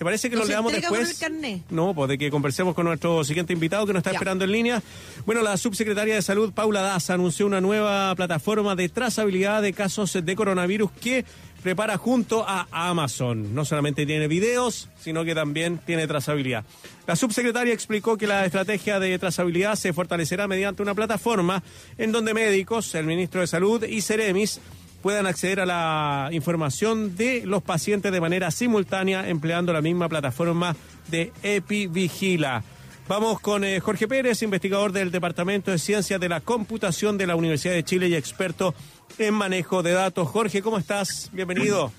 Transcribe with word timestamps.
¿Te 0.00 0.04
parece 0.04 0.30
que 0.30 0.36
lo 0.36 0.46
leamos 0.46 0.72
después? 0.72 1.22
No, 1.68 1.92
pues 1.92 2.08
de 2.08 2.16
que 2.16 2.30
conversemos 2.30 2.74
con 2.74 2.86
nuestro 2.86 3.22
siguiente 3.22 3.52
invitado 3.52 3.84
que 3.86 3.92
nos 3.92 4.00
está 4.00 4.12
esperando 4.12 4.46
en 4.46 4.52
línea. 4.52 4.82
Bueno, 5.26 5.42
la 5.42 5.58
subsecretaria 5.58 6.14
de 6.14 6.22
Salud, 6.22 6.54
Paula 6.54 6.80
Daza, 6.80 7.12
anunció 7.12 7.44
una 7.44 7.60
nueva 7.60 8.14
plataforma 8.14 8.74
de 8.74 8.88
trazabilidad 8.88 9.60
de 9.60 9.74
casos 9.74 10.14
de 10.24 10.36
coronavirus 10.36 10.90
que 10.92 11.26
prepara 11.62 11.98
junto 11.98 12.48
a 12.48 12.66
Amazon. 12.72 13.54
No 13.54 13.66
solamente 13.66 14.06
tiene 14.06 14.26
videos, 14.26 14.88
sino 14.98 15.22
que 15.22 15.34
también 15.34 15.76
tiene 15.84 16.06
trazabilidad. 16.06 16.64
La 17.06 17.14
subsecretaria 17.14 17.74
explicó 17.74 18.16
que 18.16 18.26
la 18.26 18.46
estrategia 18.46 19.00
de 19.00 19.18
trazabilidad 19.18 19.74
se 19.74 19.92
fortalecerá 19.92 20.48
mediante 20.48 20.80
una 20.80 20.94
plataforma 20.94 21.62
en 21.98 22.10
donde 22.10 22.32
médicos, 22.32 22.94
el 22.94 23.04
ministro 23.04 23.42
de 23.42 23.46
Salud 23.46 23.84
y 23.84 24.00
Ceremis 24.00 24.60
puedan 25.02 25.26
acceder 25.26 25.60
a 25.60 25.66
la 25.66 26.28
información 26.32 27.16
de 27.16 27.44
los 27.46 27.62
pacientes 27.62 28.12
de 28.12 28.20
manera 28.20 28.50
simultánea 28.50 29.28
empleando 29.28 29.72
la 29.72 29.80
misma 29.80 30.08
plataforma 30.08 30.76
de 31.08 31.32
EpiVigila. 31.42 32.62
Vamos 33.08 33.40
con 33.40 33.64
eh, 33.64 33.80
Jorge 33.80 34.06
Pérez, 34.06 34.42
investigador 34.42 34.92
del 34.92 35.10
Departamento 35.10 35.72
de 35.72 35.78
Ciencias 35.78 36.20
de 36.20 36.28
la 36.28 36.40
Computación 36.40 37.18
de 37.18 37.26
la 37.26 37.34
Universidad 37.34 37.74
de 37.74 37.82
Chile 37.82 38.08
y 38.08 38.14
experto 38.14 38.74
en 39.18 39.34
manejo 39.34 39.82
de 39.82 39.90
datos. 39.92 40.28
Jorge, 40.28 40.62
¿cómo 40.62 40.78
estás? 40.78 41.28
Bienvenido. 41.32 41.90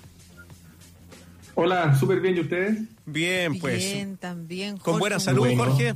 Hola, 1.54 1.94
súper 1.96 2.20
bien, 2.20 2.36
¿y 2.36 2.40
ustedes? 2.40 2.78
Bien, 3.04 3.58
pues. 3.58 3.78
Bien, 3.78 4.16
también. 4.16 4.78
¿Con 4.78 4.98
buena 4.98 5.20
salud, 5.20 5.46
Jorge? 5.54 5.94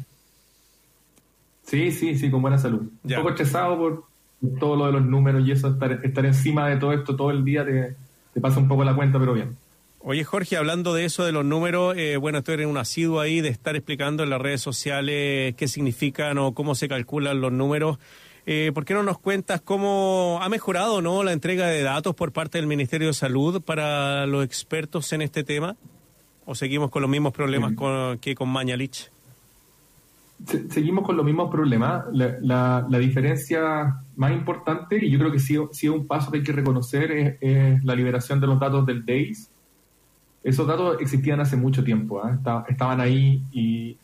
Sí, 1.67 1.91
sí, 1.93 2.19
sí, 2.19 2.31
con 2.31 2.43
buena 2.43 2.59
salud. 2.59 2.83
Un 3.03 3.15
poco 3.15 3.31
estresado 3.31 3.79
por 3.79 4.05
todo 4.59 4.77
lo 4.77 4.87
de 4.87 4.93
los 4.93 5.05
números 5.05 5.47
y 5.47 5.53
eso, 5.53 5.69
estar, 5.69 5.93
estar 6.05 6.27
encima 6.27 6.69
de 6.69 6.77
todo 6.77 6.93
esto 6.93 7.17
todo 7.17 7.31
el 7.31 7.45
día 7.45 7.65
te, 7.65 7.97
te 8.35 8.41
pasa 8.41 8.59
un 8.59 8.69
poco 8.69 8.85
la 8.85 8.95
cuenta, 8.95 9.19
pero 9.19 9.33
bien. 9.35 9.57
Oye, 10.09 10.23
Jorge, 10.23 10.57
hablando 10.57 10.95
de 10.95 11.05
eso, 11.05 11.25
de 11.25 11.33
los 11.33 11.45
números, 11.45 11.97
eh, 11.97 12.17
bueno, 12.17 12.39
estoy 12.39 12.63
en 12.63 12.69
un 12.69 12.77
asiduo 12.77 13.19
ahí 13.19 13.41
de 13.41 13.49
estar 13.49 13.75
explicando 13.75 14.23
en 14.23 14.31
las 14.31 14.41
redes 14.41 14.61
sociales 14.61 15.57
qué 15.57 15.67
significan 15.67 16.39
o 16.39 16.55
cómo 16.55 16.77
se 16.77 16.87
calculan 16.87 17.41
los 17.41 17.51
números. 17.51 17.99
Eh, 18.47 18.71
¿Por 18.73 18.85
qué 18.85 18.95
no 18.95 19.03
nos 19.03 19.19
cuentas 19.19 19.61
cómo 19.61 20.39
ha 20.41 20.49
mejorado 20.49 21.03
no 21.03 21.25
la 21.25 21.33
entrega 21.33 21.67
de 21.67 21.83
datos 21.83 22.15
por 22.15 22.31
parte 22.31 22.59
del 22.59 22.69
Ministerio 22.69 23.09
de 23.09 23.15
Salud 23.15 23.61
para 23.61 24.27
los 24.27 24.45
expertos 24.45 25.13
en 25.13 25.23
este 25.23 25.43
tema? 25.43 25.77
¿O 26.45 26.55
seguimos 26.55 26.93
con 26.93 27.03
los 27.03 27.11
mismos 27.11 27.33
problemas 27.33 27.73
que 28.21 28.37
con 28.37 28.49
Mañalich? 28.49 29.11
Seguimos 30.45 31.05
con 31.05 31.17
los 31.17 31.25
mismos 31.25 31.51
problemas. 31.51 32.05
La, 32.13 32.99
diferencia 32.99 33.97
más 34.17 34.33
importante, 34.33 35.05
y 35.05 35.11
yo 35.11 35.19
creo 35.19 35.33
que 35.33 35.39
sí, 35.39 35.57
sí 35.73 35.89
un 35.89 36.07
paso 36.07 36.31
que 36.31 36.39
hay 36.39 36.45
que 36.45 36.53
reconocer, 36.53 37.39
es, 37.41 37.85
la 37.85 37.95
liberación 37.95 38.41
de 38.41 38.47
los 38.47 38.59
datos 38.59 38.87
del 38.87 39.05
DAIS. 39.05 39.51
Esos 40.43 40.67
datos 40.67 40.99
existían 41.01 41.41
hace 41.41 41.57
mucho 41.57 41.83
tiempo, 41.83 42.23
¿ah? 42.23 42.65
estaban 42.69 43.01
ahí 43.01 43.43
y, 43.53 43.97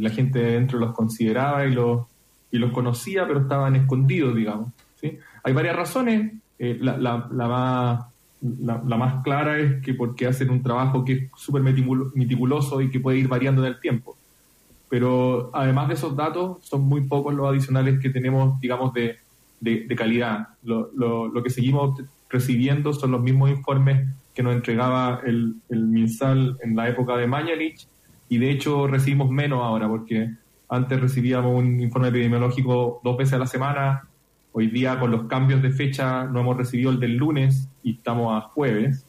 la 0.00 0.08
gente 0.10 0.38
dentro 0.38 0.78
los 0.78 0.94
consideraba 0.94 1.66
y 1.66 1.72
los, 1.72 2.06
y 2.50 2.58
los 2.58 2.72
conocía, 2.72 3.26
pero 3.26 3.40
estaban 3.40 3.76
escondidos, 3.76 4.34
digamos. 4.34 4.72
¿sí? 4.96 5.18
Hay 5.42 5.52
varias 5.52 5.76
razones. 5.76 6.32
Eh, 6.58 6.78
la, 6.80 6.96
la, 6.98 7.48
más, 7.48 8.06
la, 8.40 8.96
más 8.96 9.22
clara 9.22 9.58
es 9.58 9.82
que 9.82 9.94
porque 9.94 10.26
hacen 10.26 10.50
un 10.50 10.62
trabajo 10.62 11.04
que 11.04 11.12
es 11.12 11.22
súper 11.36 11.62
meticuloso 11.62 12.80
y 12.80 12.90
que 12.90 13.00
puede 13.00 13.18
ir 13.18 13.28
variando 13.28 13.64
en 13.64 13.72
el 13.72 13.80
tiempo. 13.80 14.16
Pero 14.90 15.50
además 15.54 15.88
de 15.88 15.94
esos 15.94 16.14
datos, 16.14 16.58
son 16.60 16.82
muy 16.82 17.02
pocos 17.02 17.32
los 17.32 17.48
adicionales 17.48 17.98
que 18.00 18.10
tenemos, 18.10 18.60
digamos, 18.60 18.92
de, 18.92 19.16
de, 19.60 19.96
calidad. 19.96 20.48
Lo, 20.62 20.90
lo, 20.94 21.28
lo, 21.28 21.42
que 21.42 21.48
seguimos 21.48 21.98
recibiendo 22.28 22.92
son 22.92 23.12
los 23.12 23.22
mismos 23.22 23.50
informes 23.50 24.06
que 24.34 24.42
nos 24.42 24.54
entregaba 24.54 25.20
el, 25.24 25.56
el 25.70 25.86
MinSal 25.86 26.58
en 26.62 26.76
la 26.76 26.88
época 26.88 27.16
de 27.16 27.26
Mañalich 27.26 27.86
y 28.28 28.38
de 28.38 28.50
hecho 28.50 28.86
recibimos 28.86 29.30
menos 29.30 29.60
ahora 29.62 29.88
porque 29.88 30.30
antes 30.68 31.00
recibíamos 31.00 31.52
un 31.56 31.80
informe 31.80 32.08
epidemiológico 32.08 33.00
dos 33.02 33.16
veces 33.16 33.34
a 33.34 33.38
la 33.38 33.46
semana, 33.46 34.08
hoy 34.52 34.68
día 34.68 35.00
con 35.00 35.10
los 35.10 35.26
cambios 35.26 35.62
de 35.62 35.70
fecha 35.70 36.24
no 36.24 36.40
hemos 36.40 36.56
recibido 36.56 36.90
el 36.90 37.00
del 37.00 37.16
lunes 37.16 37.68
y 37.82 37.94
estamos 37.94 38.32
a 38.36 38.46
jueves. 38.48 39.04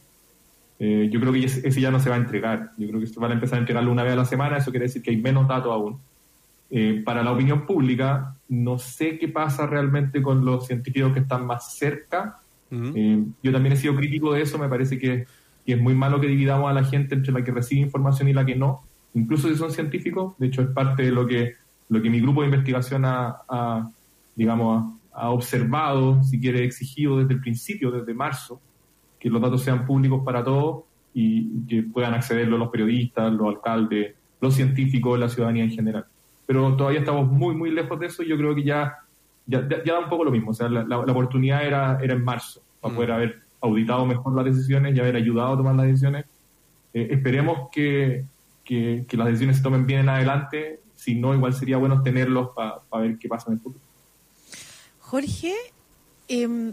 Eh, 0.84 1.08
yo 1.12 1.20
creo 1.20 1.32
que 1.32 1.44
ese 1.44 1.80
ya 1.80 1.92
no 1.92 2.00
se 2.00 2.10
va 2.10 2.16
a 2.16 2.18
entregar. 2.18 2.72
Yo 2.76 2.88
creo 2.88 2.98
que 2.98 3.06
se 3.06 3.20
van 3.20 3.30
a 3.30 3.34
empezar 3.34 3.56
a 3.56 3.60
entregarlo 3.60 3.92
una 3.92 4.02
vez 4.02 4.14
a 4.14 4.16
la 4.16 4.24
semana. 4.24 4.56
Eso 4.56 4.72
quiere 4.72 4.86
decir 4.86 5.00
que 5.00 5.12
hay 5.12 5.16
menos 5.16 5.46
datos 5.46 5.70
aún. 5.70 6.00
Eh, 6.70 7.02
para 7.04 7.22
la 7.22 7.30
opinión 7.30 7.66
pública, 7.66 8.34
no 8.48 8.80
sé 8.80 9.16
qué 9.16 9.28
pasa 9.28 9.64
realmente 9.68 10.20
con 10.20 10.44
los 10.44 10.66
científicos 10.66 11.12
que 11.12 11.20
están 11.20 11.46
más 11.46 11.76
cerca. 11.76 12.40
Eh, 12.72 13.24
yo 13.44 13.52
también 13.52 13.74
he 13.74 13.76
sido 13.76 13.94
crítico 13.94 14.32
de 14.32 14.42
eso. 14.42 14.58
Me 14.58 14.68
parece 14.68 14.98
que, 14.98 15.24
es 15.64 15.80
muy 15.80 15.94
malo 15.94 16.20
que 16.20 16.26
dividamos 16.26 16.68
a 16.68 16.74
la 16.74 16.82
gente 16.82 17.14
entre 17.14 17.32
la 17.32 17.44
que 17.44 17.52
recibe 17.52 17.82
información 17.82 18.28
y 18.28 18.32
la 18.32 18.44
que 18.44 18.56
no. 18.56 18.82
Incluso 19.14 19.48
si 19.48 19.54
son 19.54 19.70
científicos. 19.70 20.34
De 20.38 20.48
hecho, 20.48 20.62
es 20.62 20.68
parte 20.70 21.04
de 21.04 21.12
lo 21.12 21.28
que, 21.28 21.54
lo 21.90 22.02
que 22.02 22.10
mi 22.10 22.20
grupo 22.20 22.40
de 22.40 22.48
investigación 22.48 23.04
ha, 23.04 23.88
digamos, 24.34 24.94
ha 25.12 25.30
observado, 25.30 26.24
si 26.24 26.40
quiere, 26.40 26.64
exigido 26.64 27.18
desde 27.18 27.34
el 27.34 27.40
principio, 27.40 27.92
desde 27.92 28.14
marzo 28.14 28.60
que 29.22 29.30
los 29.30 29.40
datos 29.40 29.62
sean 29.62 29.86
públicos 29.86 30.20
para 30.24 30.42
todos 30.42 30.82
y 31.14 31.64
que 31.68 31.84
puedan 31.84 32.12
accederlo 32.12 32.58
los 32.58 32.70
periodistas, 32.70 33.32
los 33.32 33.54
alcaldes, 33.54 34.16
los 34.40 34.52
científicos, 34.52 35.16
la 35.16 35.28
ciudadanía 35.28 35.62
en 35.62 35.70
general. 35.70 36.06
Pero 36.44 36.74
todavía 36.74 36.98
estamos 36.98 37.30
muy, 37.30 37.54
muy 37.54 37.70
lejos 37.70 38.00
de 38.00 38.06
eso 38.06 38.24
y 38.24 38.28
yo 38.28 38.36
creo 38.36 38.52
que 38.52 38.64
ya, 38.64 38.96
ya, 39.46 39.60
da 39.62 40.00
un 40.00 40.08
poco 40.08 40.24
lo 40.24 40.32
mismo. 40.32 40.50
O 40.50 40.54
sea, 40.54 40.68
la, 40.68 40.98
oportunidad 40.98 41.64
era, 41.64 42.00
era 42.02 42.14
en 42.14 42.24
marzo 42.24 42.62
para 42.80 42.92
mm. 42.92 42.96
poder 42.96 43.12
haber 43.12 43.42
auditado 43.60 44.04
mejor 44.06 44.34
las 44.34 44.44
decisiones 44.44 44.96
y 44.96 44.98
haber 44.98 45.14
ayudado 45.14 45.52
a 45.52 45.56
tomar 45.56 45.76
las 45.76 45.86
decisiones. 45.86 46.24
Eh, 46.92 47.06
esperemos 47.12 47.68
que, 47.70 48.24
que, 48.64 49.06
las 49.12 49.28
decisiones 49.28 49.58
se 49.58 49.62
tomen 49.62 49.86
bien 49.86 50.00
en 50.00 50.08
adelante. 50.08 50.80
Si 50.96 51.14
no, 51.14 51.32
igual 51.32 51.54
sería 51.54 51.76
bueno 51.76 52.02
tenerlos 52.02 52.48
para 52.56 52.82
ver 53.04 53.18
qué 53.18 53.28
pasa 53.28 53.50
en 53.50 53.54
el 53.54 53.60
futuro. 53.60 53.84
Jorge, 54.98 55.54
eh, 56.26 56.72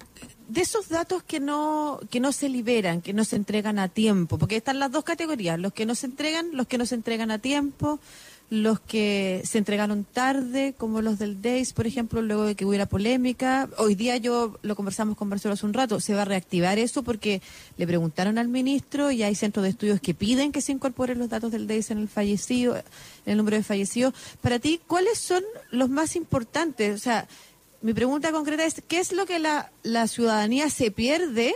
de 0.50 0.62
esos 0.62 0.90
datos 0.90 1.24
que 1.24 1.40
no 1.40 2.00
que 2.10 2.20
no 2.20 2.32
se 2.32 2.50
liberan, 2.50 3.02
que 3.02 3.14
no 3.14 3.24
se 3.24 3.36
entregan 3.36 3.80
a 3.80 3.88
tiempo, 3.88 4.38
porque 4.38 4.58
están 4.58 4.80
las 4.80 4.92
dos 4.92 5.04
categorías, 5.04 5.60
los 5.60 5.74
que 5.74 5.86
no 5.86 5.96
se 5.96 6.08
entregan, 6.08 6.50
los 6.54 6.68
que 6.68 6.78
no 6.78 6.86
se 6.86 6.96
entregan 6.96 7.32
a 7.32 7.40
tiempo, 7.40 8.00
los 8.50 8.80
que 8.80 9.44
se 9.46 9.60
entregaron 9.60 10.06
tarde, 10.06 10.74
como 10.76 11.04
los 11.04 11.20
del 11.20 11.40
DAIS, 11.40 11.74
por 11.74 11.86
ejemplo, 11.86 12.22
luego 12.24 12.46
de 12.46 12.56
que 12.56 12.66
hubiera 12.66 12.88
polémica. 12.88 13.70
Hoy 13.78 13.94
día 13.94 14.18
yo 14.18 14.58
lo 14.64 14.76
conversamos 14.76 15.16
con 15.16 15.30
Marcelo 15.30 15.54
hace 15.54 15.68
un 15.68 15.74
rato, 15.74 16.00
se 16.00 16.16
va 16.16 16.24
a 16.24 16.26
reactivar 16.26 16.80
eso 16.80 17.04
porque 17.04 17.44
le 17.78 17.86
preguntaron 17.86 18.40
al 18.40 18.48
ministro 18.48 19.12
y 19.12 19.22
hay 19.22 19.36
centros 19.36 19.64
de 19.64 19.70
estudios 19.70 20.02
que 20.02 20.16
piden 20.16 20.52
que 20.52 20.62
se 20.62 20.72
incorporen 20.72 21.20
los 21.20 21.30
datos 21.30 21.52
del 21.52 21.68
DAIS 21.68 21.92
en 21.92 22.00
el 22.00 22.08
fallecido, 22.08 22.76
en 22.76 22.84
el 23.28 23.38
número 23.38 23.58
de 23.58 23.64
fallecidos. 23.64 24.16
Para 24.42 24.58
ti, 24.58 24.82
¿cuáles 24.88 25.20
son 25.20 25.44
los 25.70 25.90
más 25.90 26.16
importantes? 26.16 26.96
O 26.96 26.98
sea, 26.98 27.28
mi 27.82 27.94
pregunta 27.94 28.32
concreta 28.32 28.66
es, 28.66 28.82
¿qué 28.88 29.00
es 29.00 29.12
lo 29.12 29.26
que 29.26 29.40
la, 29.40 29.72
la 29.84 30.08
ciudadanía 30.08 30.70
se 30.70 30.92
pierde? 30.92 31.54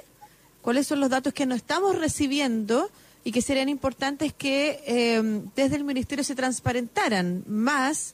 ¿Cuáles 0.62 0.88
son 0.88 1.00
los 1.00 1.10
datos 1.10 1.34
que 1.34 1.46
no 1.46 1.56
estamos 1.56 1.98
recibiendo? 1.98 2.90
y 3.24 3.32
que 3.32 3.42
serían 3.42 3.70
importantes 3.70 4.34
que 4.34 4.82
em, 4.86 5.44
desde 5.56 5.78
el 5.78 5.84
ministerio 5.84 6.24
se 6.24 6.36
transparentaran 6.36 7.44
más 7.48 8.14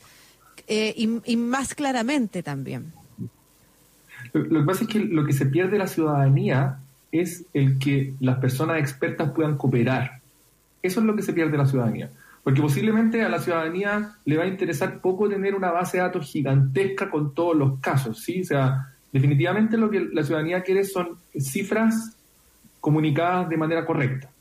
eh, 0.67 0.93
y, 0.95 1.35
más 1.35 1.73
claramente 1.73 2.43
también. 2.43 2.93
Lo, 4.33 4.41
lo, 4.43 4.59
que 4.59 4.65
pasa 4.65 4.83
es 4.83 4.89
que 4.89 4.99
lo 4.99 5.25
que 5.25 5.33
se 5.33 5.47
pierde 5.47 5.79
la 5.79 5.87
ciudadanía 5.87 6.79
es 7.11 7.45
el 7.53 7.79
que 7.79 8.13
las 8.19 8.37
personas 8.37 8.79
expertas 8.79 9.31
puedan 9.31 9.57
cooperar. 9.57 10.19
Eso 10.83 10.99
es 10.99 11.05
lo 11.05 11.15
que 11.15 11.23
se 11.23 11.33
pierde 11.33 11.57
la 11.57 11.65
ciudadanía. 11.65 12.11
Porque 12.43 12.61
posiblemente 12.61 13.21
a 13.21 13.29
la 13.29 13.39
ciudadanía 13.39 14.15
le 14.25 14.37
va 14.37 14.43
a 14.43 14.47
interesar 14.47 15.01
poco 15.01 15.27
tener 15.27 15.55
una 15.55 15.71
base 15.71 15.97
de 15.97 16.03
datos 16.03 16.31
gigantesca 16.31 17.09
con 17.09 17.33
todos 17.33 17.55
los 17.55 17.79
casos, 17.79 18.23
¿sí? 18.23 18.41
O 18.41 18.45
sea, 18.45 18.87
definitivamente 19.11 19.77
lo 19.77 19.89
que 19.89 19.99
la 20.11 20.23
ciudadanía 20.23 20.61
quiere 20.63 20.83
son 20.83 21.17
cifras 21.37 22.15
comunicadas 22.79 23.49
de 23.49 23.57
manera 23.57 23.85
correcta. 23.85 24.31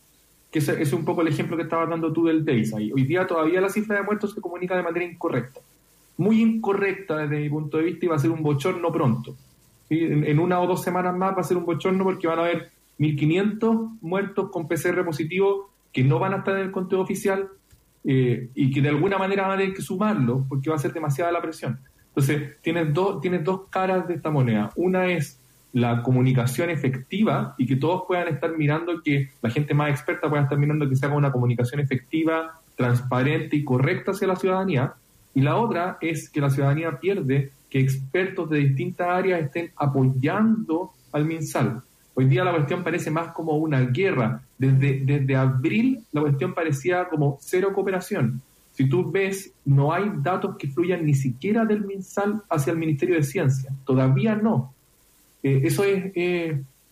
Que 0.50 0.60
ese, 0.60 0.81
es 0.81 0.92
un 0.92 1.04
poco 1.04 1.22
el 1.22 1.28
ejemplo 1.28 1.56
que 1.56 1.64
estabas 1.64 1.88
dando 1.91 2.12
tú 2.12 2.26
del 2.26 2.44
DAIS. 2.44 2.72
Hoy 2.72 3.04
día 3.04 3.26
todavía 3.26 3.60
la 3.60 3.68
cifra 3.68 3.97
de 3.97 4.03
muertos 4.03 4.33
se 4.33 4.41
comunica 4.41 4.77
de 4.77 4.83
manera 4.83 5.04
incorrecta. 5.04 5.60
Muy 6.16 6.41
incorrecta 6.41 7.18
desde 7.18 7.41
mi 7.41 7.48
punto 7.48 7.77
de 7.77 7.84
vista 7.84 8.06
y 8.06 8.09
va 8.09 8.16
a 8.16 8.21
ser 8.21 8.30
un 8.30 8.42
bochorno 8.42 8.91
pronto. 8.92 9.36
En, 9.91 10.24
en, 10.24 10.39
una 10.39 10.60
o 10.60 10.66
dos 10.66 10.83
semanas 10.83 11.16
más 11.16 11.36
va 11.36 11.41
a 11.41 11.44
ser 11.44 11.56
un 11.56 11.65
bochorno 11.65 12.04
porque 12.04 12.27
van 12.27 12.39
a 12.39 12.42
haber 12.42 12.71
1.500 12.98 13.98
muertos 14.01 14.51
con 14.51 14.66
PCR 14.66 15.04
positivo 15.04 15.71
que 15.92 16.04
no 16.04 16.18
van 16.18 16.34
a 16.34 16.39
estar 16.39 16.54
en 16.56 16.62
el 16.62 16.71
conteo 16.71 17.01
oficial 17.01 17.48
eh, 18.10 18.49
y 18.55 18.71
que 18.71 18.81
de 18.81 18.89
alguna 18.89 19.19
manera 19.19 19.43
van 19.43 19.51
a 19.53 19.57
tener 19.59 19.75
que 19.75 19.83
sumarlo 19.83 20.47
porque 20.49 20.71
va 20.71 20.77
a 20.77 20.78
ser 20.78 20.95
demasiada 20.95 21.31
la 21.31 21.43
presión. 21.43 21.78
Entonces, 22.07 22.57
tienes, 22.63 22.95
dos 22.95 23.21
tienes 23.21 23.45
dos 23.45 23.69
caras 23.69 24.09
de 24.09 24.15
esta 24.15 24.31
moneda. 24.31 24.72
Una 24.77 25.09
es 25.09 25.39
la 25.75 26.03
comunicación 26.03 26.71
efectiva 26.71 27.55
y 27.59 27.66
que 27.66 27.77
todos 27.77 28.05
puedan 28.09 28.28
estar 28.28 28.57
mirando 28.57 29.03
que 29.03 29.28
la 29.43 29.51
gente 29.51 29.75
más 29.75 29.91
experta 29.91 30.31
pueda 30.31 30.45
estar 30.45 30.57
mirando 30.57 30.89
que 30.89 30.97
se 30.97 31.05
haga 31.05 31.16
una 31.16 31.31
comunicación 31.31 31.81
efectiva, 31.81 32.59
transparente 32.77 33.57
y 33.57 33.65
correcta 33.65 34.13
hacia 34.13 34.27
la 34.27 34.37
ciudadanía. 34.37 34.95
Y 35.34 35.43
la 35.43 35.57
otra 35.57 35.99
es 36.01 36.31
que 36.31 36.41
la 36.41 36.49
ciudadanía 36.49 36.99
pierde 36.99 37.53
que 37.69 37.78
expertos 37.78 38.49
de 38.49 38.61
distintas 38.61 39.07
áreas 39.07 39.43
estén 39.43 39.71
apoyando 39.77 40.93
al 41.13 41.27
MinSal. 41.27 41.83
Hoy 42.18 42.24
día 42.24 42.42
la 42.42 42.50
cuestión 42.50 42.82
parece 42.82 43.12
más 43.12 43.30
como 43.30 43.53
una 43.59 43.80
guerra. 43.80 44.42
Desde, 44.59 45.03
desde 45.04 45.36
abril 45.36 46.00
la 46.10 46.22
cuestión 46.22 46.53
parecía 46.53 47.06
como 47.09 47.38
cero 47.41 47.70
cooperación. 47.72 48.42
Si 48.72 48.88
tú 48.88 49.09
ves, 49.09 49.53
no 49.65 49.92
hay 49.92 50.10
datos 50.16 50.56
que 50.56 50.66
fluyan 50.66 51.06
ni 51.06 51.15
siquiera 51.15 51.65
del 51.65 51.86
MinSal 51.86 52.42
hacia 52.50 52.72
el 52.72 52.78
Ministerio 52.80 53.15
de 53.15 53.22
Ciencia. 53.22 53.70
Todavía 53.84 54.34
no. 54.34 54.74
Eh, 55.44 55.60
eso 55.62 55.84
es, 55.84 56.12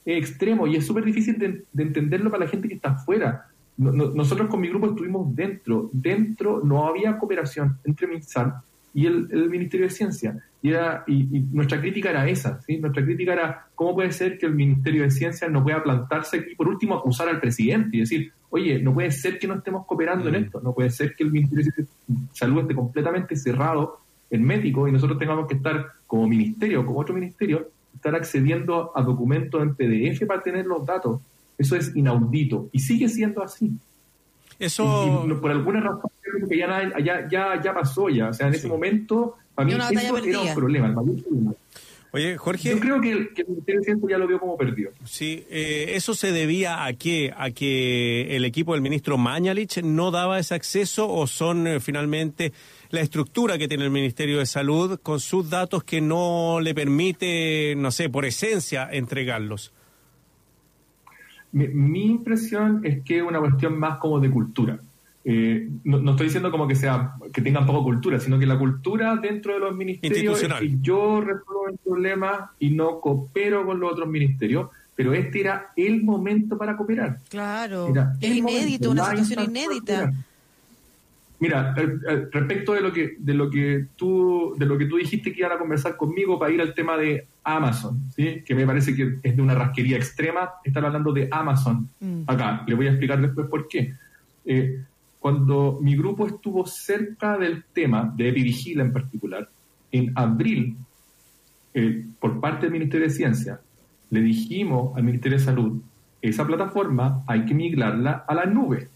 extremo 0.05 0.69
y 0.69 0.77
es 0.77 0.87
súper 0.87 1.05
difícil 1.05 1.37
de, 1.37 1.65
entenderlo 1.77 2.31
para 2.31 2.45
la 2.45 2.51
gente 2.51 2.69
que 2.69 2.75
está 2.75 2.91
afuera. 2.91 3.49
nosotros 3.77 4.49
con 4.49 4.61
mi 4.61 4.69
grupo 4.69 4.87
estuvimos 4.87 5.35
dentro. 5.35 5.91
Dentro 5.93 6.61
no 6.63 6.87
había 6.87 7.19
cooperación 7.19 7.79
entre 7.83 8.07
MinSal 8.07 8.63
y 8.95 9.07
el, 9.07 9.51
Ministerio 9.51 9.87
de 9.87 9.91
Ciencia. 9.91 10.39
Y, 10.67 11.15
y, 11.15 11.41
nuestra 11.53 11.81
crítica 11.81 12.11
era 12.11 12.29
esa. 12.29 12.61
¿sí? 12.63 12.79
Nuestra 12.79 13.05
crítica 13.05 13.33
era 13.33 13.67
cómo 13.75 13.95
puede 13.95 14.11
ser 14.13 14.37
que 14.37 14.47
el 14.47 14.55
Ministerio 14.55 15.03
de 15.03 15.11
Ciencia 15.11 15.49
no 15.49 15.63
pueda 15.63 15.83
plantarse 15.83 16.45
y 16.51 16.55
por 16.57 16.69
último 16.69 16.97
acusar 16.97 17.29
al 17.29 17.41
presidente 17.41 17.97
y 17.97 18.01
decir, 18.01 18.33
oye, 18.51 18.81
no 18.81 18.93
puede 18.93 19.13
ser 19.13 19.39
que 19.39 19.47
no 19.47 19.55
estemos 19.55 19.87
cooperando 19.87 20.29
en 20.29 20.35
mm. 20.35 20.45
esto, 20.45 20.61
no 20.61 20.73
puede 20.73 20.91
ser 20.91 21.15
que 21.15 21.25
el 21.25 21.31
Ministerio 21.31 21.73
de 21.77 21.87
Salud 22.33 22.63
esté 22.63 22.75
completamente 22.75 23.37
cerrado, 23.37 24.01
hermético, 24.29 24.89
y 24.89 24.93
nosotros 24.93 25.19
tengamos 25.19 25.47
que 25.47 25.55
estar 25.55 25.93
como 26.07 26.27
ministerio, 26.27 26.85
como 26.85 26.99
otro 26.99 27.15
ministerio, 27.15 27.71
estar 27.95 28.15
accediendo 28.15 28.93
a 28.95 29.03
documentos 29.03 29.63
en 29.63 29.75
PDF 29.75 30.27
para 30.27 30.43
tener 30.43 30.67
los 30.67 30.85
datos. 30.85 31.21
Eso 31.57 31.77
es 31.77 31.95
inaudito 31.95 32.69
y 32.73 32.81
sigue 32.81 33.09
siendo 33.09 33.43
así. 33.43 33.73
Eso 34.59 35.27
por 35.41 35.51
alguna 35.51 35.81
razón 35.81 36.11
que 36.49 36.59
ya, 36.59 37.29
ya, 37.31 37.61
ya, 37.63 37.75
pasó 37.75 38.09
ya. 38.09 38.29
O 38.29 38.35
sea, 38.35 38.49
en 38.49 38.55
ese 38.55 38.69
momento, 38.69 39.37
para 39.55 39.67
mí 39.67 39.73
eso 39.73 40.19
era 40.19 40.41
un 40.41 40.55
problema, 40.55 40.87
el 40.87 40.95
mayor 40.95 41.23
problema. 41.23 41.55
Oye, 42.17 42.39
Jorge. 42.39 42.71
Yo 42.71 42.81
creo 42.81 42.99
que 42.99 43.13
el, 43.13 43.35
que 43.35 43.43
el 43.43 43.49
Ministerio 43.49 43.81
de 43.81 43.85
Ciencia 43.85 44.09
ya 44.09 44.17
lo 44.17 44.27
vio 44.27 44.41
como 44.41 44.57
perdido. 44.57 44.91
Sí, 45.05 45.45
eh, 45.51 45.93
¿eso 45.97 46.15
se 46.15 46.33
debía 46.33 46.87
a 46.87 46.95
qué? 46.95 47.31
¿A 47.37 47.51
que 47.51 48.35
el 48.37 48.47
equipo 48.47 48.73
del 48.73 48.81
ministro 48.81 49.19
Mañalich 49.19 49.83
no 49.83 50.11
daba 50.11 50.39
ese 50.39 50.55
acceso 50.55 51.13
o 51.13 51.27
son 51.27 51.67
eh, 51.67 51.79
finalmente 51.79 52.55
la 52.89 53.01
estructura 53.01 53.59
que 53.59 53.69
tiene 53.69 53.85
el 53.85 53.91
Ministerio 53.91 54.39
de 54.39 54.47
Salud 54.47 54.99
con 55.03 55.21
sus 55.21 55.51
datos 55.51 55.85
que 55.85 56.01
no 56.01 56.59
le 56.61 56.75
permite, 56.75 57.75
no 57.77 57.91
sé, 57.91 58.09
por 58.09 58.25
esencia, 58.25 58.89
entregarlos? 58.91 59.75
Mi, 61.53 61.69
mi 61.69 62.07
impresión 62.07 62.81
es 62.85 63.03
que 63.05 63.19
es 63.19 63.23
una 63.23 63.41
cuestión 63.41 63.79
más 63.79 63.99
como 63.99 64.21
de 64.21 64.31
cultura. 64.31 64.81
Eh, 65.29 65.69
no, 65.83 66.13
estoy 66.13 66.27
diciendo 66.27 66.53
como 66.53 66.69
que 66.69 66.77
sea 66.77 67.15
que 67.33 67.43
tengan 67.43 67.67
poco 67.67 67.83
cultura, 67.83 68.21
sino 68.21 68.39
que 68.39 68.47
la 68.47 68.57
cultura 68.57 69.17
dentro 69.17 69.55
de 69.55 69.59
los 69.59 69.75
ministerios 69.75 70.41
es 70.41 70.53
que 70.53 70.77
yo 70.81 71.21
resuelvo 71.21 71.69
el 71.69 71.79
problema 71.79 72.53
y 72.61 72.71
no 72.71 73.01
coopero 73.01 73.67
con 73.67 73.81
los 73.81 73.91
otros 73.91 74.09
ministerios, 74.09 74.69
pero 74.95 75.13
este 75.15 75.41
era 75.41 75.73
el 75.75 76.05
momento 76.05 76.57
para 76.57 76.77
cooperar. 76.77 77.19
Claro, 77.29 77.93
es 78.21 78.37
inédito, 78.37 78.93
una 78.93 79.07
situación 79.07 79.51
inédita. 79.51 80.13
Mira, 81.41 81.75
eh, 81.77 81.99
eh, 82.09 82.29
respecto 82.31 82.75
de 82.75 82.81
lo 82.81 82.93
que 82.93 83.17
de 83.19 83.35
lo 83.35 83.51
que 83.51 83.87
tú 83.97 84.55
de 84.57 84.65
lo 84.65 84.79
que 84.79 84.87
tú 84.87 84.97
dijiste 84.97 85.33
que 85.33 85.41
iban 85.41 85.53
a 85.53 85.59
conversar 85.59 85.97
conmigo 85.97 86.39
para 86.39 86.53
ir 86.53 86.61
al 86.61 86.73
tema 86.73 86.97
de 86.97 87.27
Amazon, 87.43 88.01
¿sí? 88.15 88.45
que 88.47 88.55
me 88.55 88.65
parece 88.65 88.95
que 88.95 89.19
es 89.25 89.37
de 89.37 89.43
una 89.43 89.57
rasquería 89.57 89.97
extrema 89.97 90.51
estar 90.63 90.85
hablando 90.85 91.13
de 91.13 91.27
Amazon 91.33 91.89
mm. 91.99 92.23
acá. 92.29 92.65
Le 92.69 92.77
voy 92.77 92.87
a 92.87 92.91
explicar 92.91 93.21
después 93.21 93.49
por 93.49 93.67
qué. 93.67 93.93
Eh, 94.45 94.83
cuando 95.27 95.81
mi 95.83 95.97
grupo 95.97 96.25
estuvo 96.29 96.65
cerca 96.67 97.37
del 97.37 97.65
tema 97.73 98.13
de 98.15 98.29
Epivigila 98.29 98.85
en 98.85 98.93
particular, 98.93 99.49
en 99.91 100.13
abril, 100.15 100.77
eh, 101.75 102.07
por 102.21 102.39
parte 102.39 102.67
del 102.67 102.71
Ministerio 102.71 103.09
de 103.09 103.13
Ciencia, 103.13 103.61
le 104.11 104.21
dijimos 104.21 104.97
al 104.97 105.03
Ministerio 105.03 105.37
de 105.37 105.45
Salud, 105.45 105.83
esa 106.23 106.47
plataforma 106.47 107.25
hay 107.27 107.45
que 107.45 107.55
migrarla 107.55 108.25
a 108.25 108.35
la 108.37 108.47
nube. 108.47 108.89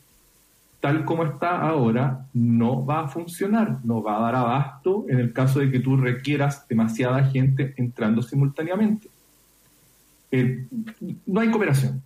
Tal 0.78 1.04
como 1.04 1.24
está 1.24 1.62
ahora, 1.62 2.24
no 2.32 2.86
va 2.86 3.00
a 3.00 3.08
funcionar, 3.08 3.80
no 3.82 4.00
va 4.00 4.18
a 4.18 4.20
dar 4.20 4.36
abasto 4.36 5.06
en 5.08 5.18
el 5.18 5.32
caso 5.32 5.58
de 5.58 5.68
que 5.72 5.80
tú 5.80 5.96
requieras 5.96 6.68
demasiada 6.68 7.24
gente 7.24 7.74
entrando 7.76 8.22
simultáneamente. 8.22 9.08
Eh, 10.30 10.64
no 11.26 11.40
hay 11.40 11.50
cooperación 11.50 12.00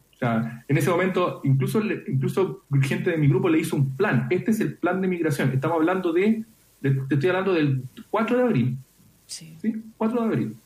en 0.68 0.76
ese 0.76 0.90
momento, 0.90 1.40
incluso, 1.44 1.80
incluso 1.82 2.62
gente 2.82 3.10
de 3.10 3.18
mi 3.18 3.28
grupo 3.28 3.48
le 3.48 3.58
hizo 3.58 3.76
un 3.76 3.96
plan. 3.96 4.26
Este 4.30 4.50
es 4.50 4.60
el 4.60 4.74
plan 4.74 5.00
de 5.00 5.08
migración. 5.08 5.50
Estamos 5.52 5.76
hablando 5.76 6.12
de, 6.12 6.44
te 6.80 7.14
estoy 7.14 7.28
hablando 7.28 7.52
del 7.52 7.82
4 8.10 8.36
de 8.36 8.42
abril. 8.42 8.78
Sí. 9.26 9.56
4 9.96 10.20
de 10.20 10.26
abril. 10.26 10.56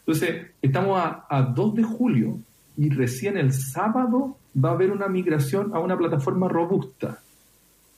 Entonces, 0.00 0.46
estamos 0.60 0.98
a, 1.00 1.26
a 1.28 1.42
2 1.42 1.74
de 1.74 1.82
julio 1.82 2.38
y 2.76 2.90
recién 2.90 3.36
el 3.36 3.52
sábado 3.52 4.36
va 4.62 4.70
a 4.70 4.72
haber 4.72 4.90
una 4.90 5.08
migración 5.08 5.74
a 5.74 5.80
una 5.80 5.96
plataforma 5.96 6.48
robusta. 6.48 7.18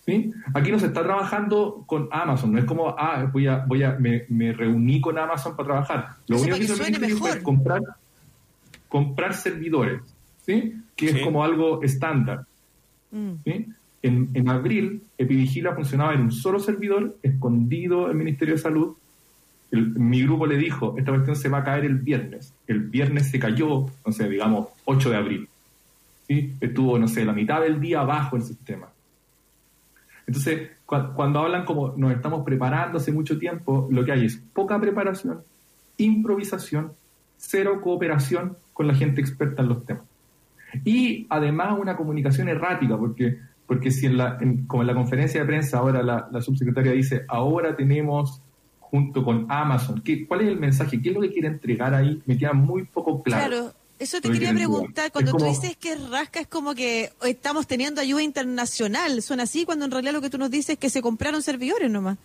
¿Sí? 0.04 0.32
Aquí 0.52 0.70
no 0.70 0.78
se 0.78 0.86
está 0.86 1.02
trabajando 1.02 1.82
con 1.86 2.08
Amazon, 2.12 2.52
no 2.52 2.58
es 2.58 2.66
como, 2.66 2.90
ah, 2.90 3.26
voy 3.32 3.46
a, 3.46 3.64
voy 3.64 3.82
a, 3.84 3.92
me, 3.92 4.26
me 4.28 4.52
reuní 4.52 5.00
con 5.00 5.18
Amazon 5.18 5.56
para 5.56 5.66
trabajar. 5.66 6.08
Lo 6.28 6.38
único 6.38 6.56
que, 6.56 6.66
que 6.66 7.06
es 7.06 7.42
comprar, 7.42 7.80
comprar 8.86 9.32
servidores. 9.32 10.02
¿Sí? 10.44 10.74
que 10.96 11.06
es 11.06 11.22
como 11.22 11.44
algo 11.44 11.82
estándar. 11.82 12.46
Mm. 13.10 13.32
En, 14.02 14.30
en, 14.34 14.48
abril, 14.48 15.02
Epivigila 15.16 15.74
funcionaba 15.74 16.14
en 16.14 16.20
un 16.20 16.32
solo 16.32 16.58
servidor, 16.58 17.16
escondido 17.22 18.04
en 18.04 18.10
el 18.10 18.16
Ministerio 18.16 18.54
de 18.54 18.60
Salud. 18.60 18.96
mi 19.70 20.22
grupo 20.22 20.46
le 20.46 20.58
dijo, 20.58 20.94
esta 20.98 21.10
cuestión 21.10 21.36
se 21.36 21.48
va 21.48 21.58
a 21.58 21.64
caer 21.64 21.84
el 21.84 21.96
viernes. 21.96 22.52
El 22.66 22.80
viernes 22.80 23.30
se 23.30 23.38
cayó, 23.38 23.86
no 24.04 24.12
sé, 24.12 24.28
digamos, 24.28 24.68
8 24.84 25.10
de 25.10 25.16
abril. 25.16 25.48
¿sí? 26.26 26.52
Estuvo, 26.60 26.98
no 26.98 27.08
sé, 27.08 27.24
la 27.24 27.32
mitad 27.32 27.62
del 27.62 27.80
día 27.80 28.00
abajo 28.00 28.36
el 28.36 28.42
sistema. 28.42 28.88
Entonces, 30.26 30.70
cuando 30.86 31.40
hablan 31.40 31.64
como 31.64 31.94
nos 31.96 32.12
estamos 32.12 32.44
preparando 32.44 32.98
hace 32.98 33.12
mucho 33.12 33.38
tiempo, 33.38 33.88
lo 33.90 34.04
que 34.04 34.12
hay 34.12 34.26
es 34.26 34.36
poca 34.36 34.80
preparación, 34.80 35.40
improvisación, 35.98 36.92
cero 37.36 37.80
cooperación 37.82 38.56
con 38.72 38.86
la 38.86 38.94
gente 38.94 39.20
experta 39.20 39.62
en 39.62 39.68
los 39.68 39.84
temas. 39.84 40.04
Y 40.84 41.26
además 41.28 41.78
una 41.78 41.96
comunicación 41.96 42.48
errática, 42.48 42.96
porque, 42.96 43.38
porque 43.66 43.90
si 43.90 44.06
en 44.06 44.16
la, 44.16 44.38
como 44.66 44.82
en 44.82 44.86
la 44.86 44.94
conferencia 44.94 45.40
de 45.40 45.46
prensa 45.46 45.78
ahora 45.78 46.02
la, 46.02 46.42
subsecretaria 46.42 46.92
dice, 46.92 47.24
ahora 47.28 47.76
tenemos 47.76 48.40
junto 48.80 49.24
con 49.24 49.46
Amazon, 49.48 50.02
¿qué, 50.02 50.26
¿cuál 50.26 50.42
es 50.42 50.48
el 50.48 50.58
mensaje? 50.58 51.00
¿Qué 51.00 51.10
es 51.10 51.14
lo 51.14 51.20
que 51.20 51.32
quiere 51.32 51.48
entregar 51.48 51.94
ahí? 51.94 52.22
Me 52.26 52.38
queda 52.38 52.52
muy 52.52 52.84
poco 52.84 53.22
claro. 53.22 53.48
Claro. 53.48 53.84
Eso 53.98 54.20
te 54.20 54.30
quería 54.30 54.52
preguntar, 54.52 55.12
cuando 55.12 55.32
tú 55.32 55.44
dices 55.44 55.76
que 55.76 55.94
rasca 55.94 56.40
es 56.40 56.48
como 56.48 56.74
que 56.74 57.12
estamos 57.22 57.66
teniendo 57.68 58.00
ayuda 58.00 58.22
internacional, 58.22 59.22
suena 59.22 59.44
así 59.44 59.64
cuando 59.64 59.84
en 59.84 59.92
realidad 59.92 60.12
lo 60.12 60.20
que 60.20 60.30
tú 60.30 60.36
nos 60.36 60.50
dices 60.50 60.70
es 60.70 60.78
que 60.78 60.90
se 60.90 61.00
compraron 61.00 61.42
servidores 61.42 61.90
nomás. 61.90 62.18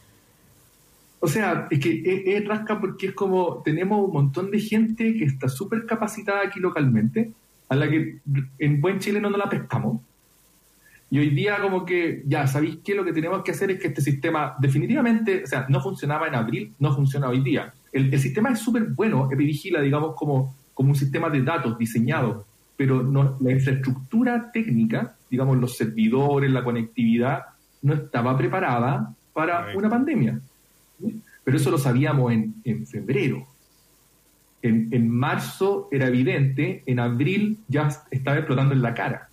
O 1.20 1.28
sea, 1.28 1.68
es 1.70 1.80
que 1.80 2.02
es, 2.26 2.48
rasca 2.48 2.80
porque 2.80 3.08
es 3.08 3.14
como 3.14 3.62
tenemos 3.64 4.08
un 4.08 4.14
montón 4.14 4.50
de 4.52 4.60
gente 4.60 5.14
que 5.14 5.26
está 5.26 5.48
súper 5.48 5.86
capacitada 5.86 6.42
aquí 6.46 6.60
localmente, 6.60 7.32
a 7.70 7.76
la 7.76 7.88
que 7.88 8.20
en 8.58 8.82
buen 8.82 9.00
chileno 9.00 9.30
no 9.30 9.38
la 9.38 9.48
pescamos. 9.48 10.02
Y 11.12 11.20
hoy 11.20 11.30
día 11.30 11.60
como 11.62 11.86
que, 11.86 12.24
ya, 12.26 12.46
¿sabéis 12.46 12.80
qué? 12.84 12.94
Lo 12.94 13.06
que 13.06 13.14
tenemos 13.14 13.44
que 13.44 13.52
hacer 13.52 13.72
es 13.72 13.80
que 13.80 13.88
este 13.88 14.02
sistema 14.02 14.56
definitivamente, 14.60 15.44
o 15.44 15.48
sea, 15.48 15.66
no 15.70 15.82
funcionaba 15.82 16.28
en 16.28 16.36
abril, 16.36 16.74
no 16.80 16.94
funciona 16.94 17.30
hoy 17.30 17.42
día. 17.42 17.74
El, 17.92 18.20
sistema 18.20 18.50
es 18.52 18.60
súper 18.60 18.84
bueno, 18.90 19.30
Epivigila, 19.32 19.82
digamos, 19.82 20.16
como, 20.16 20.56
como 20.74 20.90
un 20.90 20.96
sistema 20.96 21.30
de 21.30 21.42
datos 21.42 21.78
diseñado, 21.78 22.46
pero 22.78 23.02
no, 23.02 23.38
la 23.40 23.52
infraestructura 23.52 24.52
técnica, 24.52 25.16
digamos, 25.30 25.58
los 25.58 25.76
servidores, 25.76 26.52
la 26.52 26.64
conectividad, 26.64 27.44
no 27.82 27.94
estaba 27.94 28.38
preparada 28.38 29.14
para 29.34 29.76
una 29.76 29.90
pandemia. 29.90 30.40
Pero 31.44 31.58
eso 31.58 31.72
lo 31.72 31.80
sabíamos 31.80 32.32
en, 32.32 32.56
en 32.64 32.86
febrero 32.86 33.48
en, 34.62 35.10
marzo 35.10 35.88
era 35.92 36.08
evidente, 36.08 36.84
en 36.86 37.00
abril 37.00 37.60
ya 37.68 37.90
estaba 38.12 38.38
explotando 38.38 38.74
en 38.74 38.82
la 38.82 38.94
cara. 38.94 39.30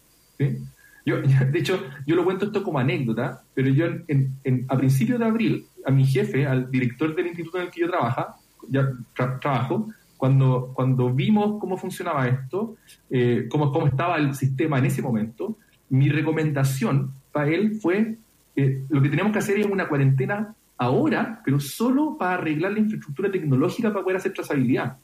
Yo, 1.04 1.20
de 1.52 1.58
hecho, 1.58 1.82
yo 2.06 2.16
lo 2.16 2.24
cuento 2.24 2.46
esto 2.46 2.62
como 2.62 2.78
anécdota, 2.78 3.42
pero 3.54 3.68
yo 3.68 3.86
en, 4.08 4.66
a 4.68 4.76
principios 4.76 5.18
de 5.18 5.24
abril, 5.24 5.66
a 5.84 5.90
mi 5.90 6.04
jefe, 6.04 6.46
al 6.46 6.70
director 6.70 7.14
del 7.14 7.28
instituto 7.28 7.58
en 7.58 7.64
el 7.64 7.70
que 7.70 7.80
yo 7.80 7.88
trabaja, 7.88 8.36
ya 8.68 8.90
trabajo, 9.14 9.88
cuando, 10.16 10.72
cuando 10.74 11.12
vimos 11.12 11.60
cómo 11.60 11.76
funcionaba 11.76 12.26
esto, 12.26 12.76
eh, 13.10 13.46
cómo, 13.50 13.70
cómo 13.70 13.86
estaba 13.86 14.16
el 14.16 14.34
sistema 14.34 14.78
en 14.78 14.86
ese 14.86 15.02
momento, 15.02 15.56
mi 15.90 16.08
recomendación 16.08 17.12
para 17.32 17.48
él 17.48 17.78
fue, 17.80 18.16
eh, 18.56 18.84
lo 18.88 19.02
que 19.02 19.10
tenemos 19.10 19.32
que 19.32 19.38
hacer 19.38 19.58
es 19.60 19.66
una 19.66 19.88
cuarentena 19.88 20.54
ahora, 20.78 21.40
pero 21.44 21.60
solo 21.60 22.16
para 22.18 22.34
arreglar 22.34 22.72
la 22.72 22.80
infraestructura 22.80 23.30
tecnológica 23.30 23.92
para 23.92 24.02
poder 24.02 24.16
hacer 24.16 24.32
trazabilidad. 24.32 24.96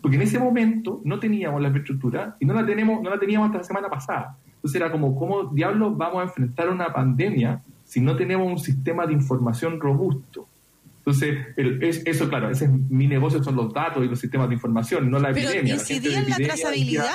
Porque 0.00 0.16
en 0.16 0.22
ese 0.22 0.38
momento 0.38 1.00
no 1.04 1.18
teníamos 1.18 1.60
la 1.60 1.68
infraestructura 1.68 2.36
y 2.38 2.46
no 2.46 2.54
la, 2.54 2.64
tenemos, 2.64 3.02
no 3.02 3.10
la 3.10 3.18
teníamos 3.18 3.46
hasta 3.46 3.58
la 3.58 3.64
semana 3.64 3.88
pasada. 3.88 4.36
Entonces 4.56 4.80
era 4.80 4.90
como, 4.90 5.16
¿cómo 5.16 5.44
diablos 5.44 5.96
vamos 5.96 6.20
a 6.20 6.22
enfrentar 6.24 6.68
una 6.68 6.92
pandemia 6.92 7.62
si 7.84 8.00
no 8.00 8.16
tenemos 8.16 8.46
un 8.46 8.58
sistema 8.58 9.06
de 9.06 9.12
información 9.12 9.80
robusto? 9.80 10.46
Entonces, 10.98 11.38
eso, 12.04 12.28
claro, 12.28 12.50
ese 12.50 12.66
es 12.66 12.70
mi 12.70 13.06
negocio, 13.06 13.42
son 13.42 13.56
los 13.56 13.72
datos 13.72 14.04
y 14.04 14.08
los 14.08 14.20
sistemas 14.20 14.48
de 14.48 14.54
información, 14.56 15.10
no 15.10 15.18
la 15.18 15.32
Pero 15.32 15.48
epidemia. 15.48 15.74
incidía 15.74 16.18
en 16.18 16.28
la 16.28 16.36
trazabilidad. 16.36 17.14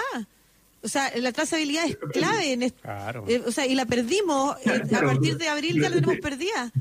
O 0.82 0.88
sea, 0.88 1.12
la 1.18 1.32
trazabilidad 1.32 1.86
es 1.86 1.98
clave. 2.12 2.54
En 2.54 2.70
claro. 2.72 3.24
Eh, 3.28 3.42
o 3.46 3.52
sea, 3.52 3.68
y 3.68 3.76
la 3.76 3.86
perdimos. 3.86 4.58
Eh, 4.66 4.82
a 4.96 5.02
partir 5.02 5.38
de 5.38 5.48
abril 5.48 5.80
ya 5.80 5.90
la 5.90 5.96
tenemos 5.96 6.18
perdida. 6.18 6.72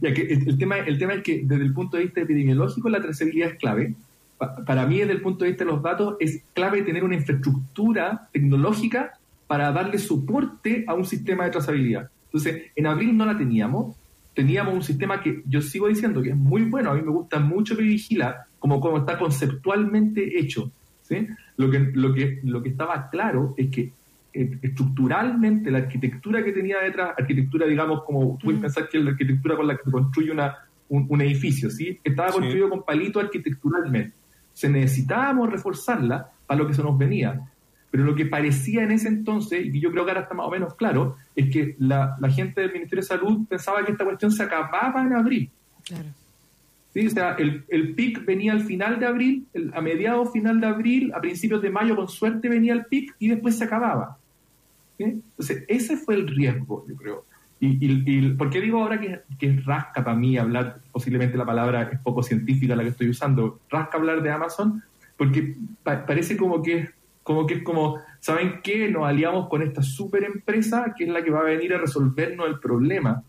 Ya 0.00 0.12
que 0.12 0.22
el, 0.22 0.58
tema, 0.58 0.76
el 0.76 0.98
tema 0.98 1.14
es 1.14 1.22
que 1.22 1.40
desde 1.44 1.64
el 1.64 1.72
punto 1.72 1.96
de 1.96 2.04
vista 2.04 2.20
epidemiológico 2.20 2.88
la 2.88 3.00
trazabilidad 3.00 3.50
es 3.52 3.58
clave. 3.58 3.94
Para 4.38 4.86
mí, 4.86 4.98
desde 4.98 5.12
el 5.12 5.20
punto 5.20 5.44
de 5.44 5.50
vista 5.50 5.64
de 5.64 5.70
los 5.70 5.82
datos, 5.82 6.16
es 6.20 6.42
clave 6.54 6.82
tener 6.82 7.04
una 7.04 7.16
infraestructura 7.16 8.28
tecnológica 8.32 9.18
para 9.46 9.72
darle 9.72 9.98
soporte 9.98 10.84
a 10.86 10.94
un 10.94 11.04
sistema 11.04 11.44
de 11.44 11.50
trazabilidad. 11.50 12.10
Entonces, 12.26 12.70
en 12.76 12.86
abril 12.86 13.16
no 13.16 13.24
la 13.24 13.36
teníamos, 13.36 13.96
teníamos 14.34 14.74
un 14.74 14.82
sistema 14.82 15.20
que 15.20 15.42
yo 15.46 15.60
sigo 15.60 15.88
diciendo 15.88 16.22
que 16.22 16.30
es 16.30 16.36
muy 16.36 16.62
bueno, 16.62 16.90
a 16.90 16.94
mí 16.94 17.02
me 17.02 17.10
gusta 17.10 17.40
mucho 17.40 17.76
que 17.76 17.82
vigila 17.82 18.46
como, 18.58 18.80
como 18.80 18.98
está 18.98 19.18
conceptualmente 19.18 20.38
hecho. 20.38 20.70
¿sí? 21.02 21.26
Lo, 21.56 21.70
que, 21.70 21.78
lo, 21.80 22.14
que, 22.14 22.40
lo 22.44 22.62
que 22.62 22.68
estaba 22.68 23.08
claro 23.10 23.54
es 23.56 23.68
que 23.70 23.92
eh, 24.32 24.58
estructuralmente 24.62 25.70
la 25.70 25.78
arquitectura 25.78 26.44
que 26.44 26.52
tenía 26.52 26.80
detrás, 26.80 27.14
arquitectura 27.18 27.66
digamos 27.66 28.04
como 28.04 28.36
tú 28.38 28.46
puedes 28.46 28.60
pensar 28.60 28.88
que 28.88 28.98
es 28.98 29.04
la 29.04 29.10
arquitectura 29.10 29.56
con 29.56 29.66
la 29.66 29.76
que 29.76 29.84
se 29.84 29.90
construye 29.90 30.30
una, 30.30 30.54
un, 30.90 31.20
edificio, 31.20 31.70
¿sí? 31.70 31.98
estaba 32.04 32.30
construido 32.30 32.68
con 32.68 32.84
palito 32.84 33.20
arquitecturalmente. 33.20 34.14
Se 34.58 34.68
necesitábamos 34.68 35.52
reforzarla 35.52 36.32
para 36.44 36.58
lo 36.58 36.66
que 36.66 36.74
se 36.74 36.82
nos 36.82 36.98
venía. 36.98 37.48
Pero 37.92 38.02
lo 38.02 38.16
que 38.16 38.26
parecía 38.26 38.82
en 38.82 38.90
ese 38.90 39.06
entonces, 39.06 39.64
y 39.72 39.78
yo 39.78 39.92
creo 39.92 40.04
que 40.04 40.10
ahora 40.10 40.22
está 40.22 40.34
más 40.34 40.48
o 40.48 40.50
menos 40.50 40.74
claro, 40.74 41.14
es 41.36 41.48
que 41.48 41.76
la, 41.78 42.18
gente 42.28 42.62
del 42.62 42.72
Ministerio 42.72 43.02
de 43.02 43.06
Salud 43.06 43.46
pensaba 43.48 43.84
que 43.84 43.92
esta 43.92 44.04
cuestión 44.04 44.32
se 44.32 44.42
acababa 44.42 45.00
en 45.00 45.12
abril. 45.12 45.48
Claro. 45.84 46.08
¿Sí? 46.92 47.06
O 47.06 47.10
sea, 47.10 47.34
el, 47.34 47.64
el 47.68 47.94
PIC 47.94 48.24
venía 48.26 48.50
al 48.50 48.62
final 48.62 48.98
de 48.98 49.06
abril, 49.06 49.46
a 49.72 49.80
mediados 49.80 50.32
final 50.32 50.60
de 50.60 50.66
abril, 50.66 51.12
a 51.14 51.20
principios 51.20 51.62
de 51.62 51.70
mayo 51.70 51.94
con 51.94 52.08
suerte 52.08 52.48
venía 52.48 52.72
el 52.72 52.86
PIC 52.86 53.14
y 53.20 53.28
después 53.28 53.56
se 53.56 53.62
acababa. 53.62 54.18
Entonces, 54.98 55.64
ese 55.68 55.96
fue 55.96 56.16
el 56.16 56.26
riesgo, 56.26 56.84
yo 56.88 56.96
creo. 56.96 57.27
Y, 57.60 57.78
y, 57.80 58.30
¿por 58.34 58.50
qué 58.50 58.60
digo 58.60 58.80
ahora 58.80 59.00
que, 59.00 59.20
que 59.38 59.60
rasca 59.64 60.04
para 60.04 60.16
mí 60.16 60.38
hablar, 60.38 60.80
posiblemente 60.92 61.36
la 61.36 61.44
palabra 61.44 61.90
es 61.92 61.98
poco 62.00 62.22
científica 62.22 62.76
la 62.76 62.84
que 62.84 62.90
estoy 62.90 63.10
usando, 63.10 63.60
rasca 63.68 63.98
hablar 63.98 64.22
de 64.22 64.30
Amazon? 64.30 64.82
Porque 65.16 65.56
parece 65.82 66.36
como 66.36 66.62
que 66.62 66.90
como 67.28 67.46
que 67.46 67.56
es 67.56 67.62
como, 67.62 68.00
¿saben 68.20 68.60
qué? 68.62 68.90
Nos 68.90 69.06
aliamos 69.06 69.50
con 69.50 69.60
esta 69.60 69.82
super 69.82 70.24
empresa 70.24 70.94
que 70.96 71.04
es 71.04 71.10
la 71.10 71.22
que 71.22 71.30
va 71.30 71.40
a 71.40 71.42
venir 71.42 71.74
a 71.74 71.78
resolvernos 71.78 72.48
el 72.48 72.58
problema. 72.58 73.22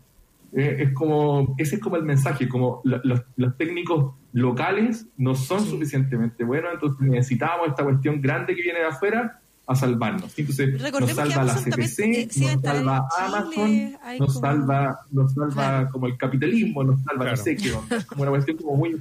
Eh, 0.54 0.76
es 0.84 0.94
como, 0.94 1.54
ese 1.58 1.76
es 1.76 1.82
como 1.82 1.96
el 1.96 2.04
mensaje, 2.04 2.48
como 2.48 2.80
los, 2.84 3.56
técnicos 3.58 4.14
locales 4.32 5.06
no 5.18 5.34
son 5.34 5.60
suficientemente 5.60 6.44
buenos, 6.44 6.72
entonces 6.72 7.06
necesitamos 7.06 7.68
esta 7.68 7.84
cuestión 7.84 8.22
grande 8.22 8.56
que 8.56 8.62
viene 8.62 8.78
de 8.78 8.86
afuera 8.86 9.39
a 9.70 9.76
salvarnos. 9.76 10.32
Entonces 10.36 10.80
nos 10.80 11.10
salva 11.12 11.44
la 11.44 11.54
CPC, 11.54 12.26
nos 12.36 12.60
salva 12.60 13.08
Amazon, 13.16 13.96
nos 14.18 14.34
salva, 14.34 15.00
nos 15.12 15.32
salva 15.32 15.88
como 15.90 16.08
el 16.08 16.16
capitalismo, 16.16 16.82
nos 16.82 17.00
salva, 17.04 17.30
no 17.30 17.36
sé 17.36 17.56
qué, 17.56 17.70
como 18.06 18.22
una 18.22 18.32
cuestión 18.32 18.56
como 18.56 18.76
muy... 18.76 19.00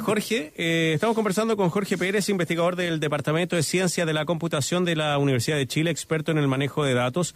Jorge, 0.00 0.52
eh, 0.56 0.92
estamos 0.94 1.16
conversando 1.16 1.56
con 1.56 1.70
Jorge 1.70 1.96
Pérez, 1.96 2.28
investigador 2.28 2.76
del 2.76 3.00
Departamento 3.00 3.56
de 3.56 3.62
Ciencia 3.62 4.04
de 4.04 4.12
la 4.12 4.26
Computación 4.26 4.84
de 4.84 4.94
la 4.94 5.16
Universidad 5.16 5.56
de 5.56 5.66
Chile, 5.66 5.90
experto 5.90 6.32
en 6.32 6.38
el 6.38 6.48
manejo 6.48 6.84
de 6.84 6.92
datos. 6.92 7.34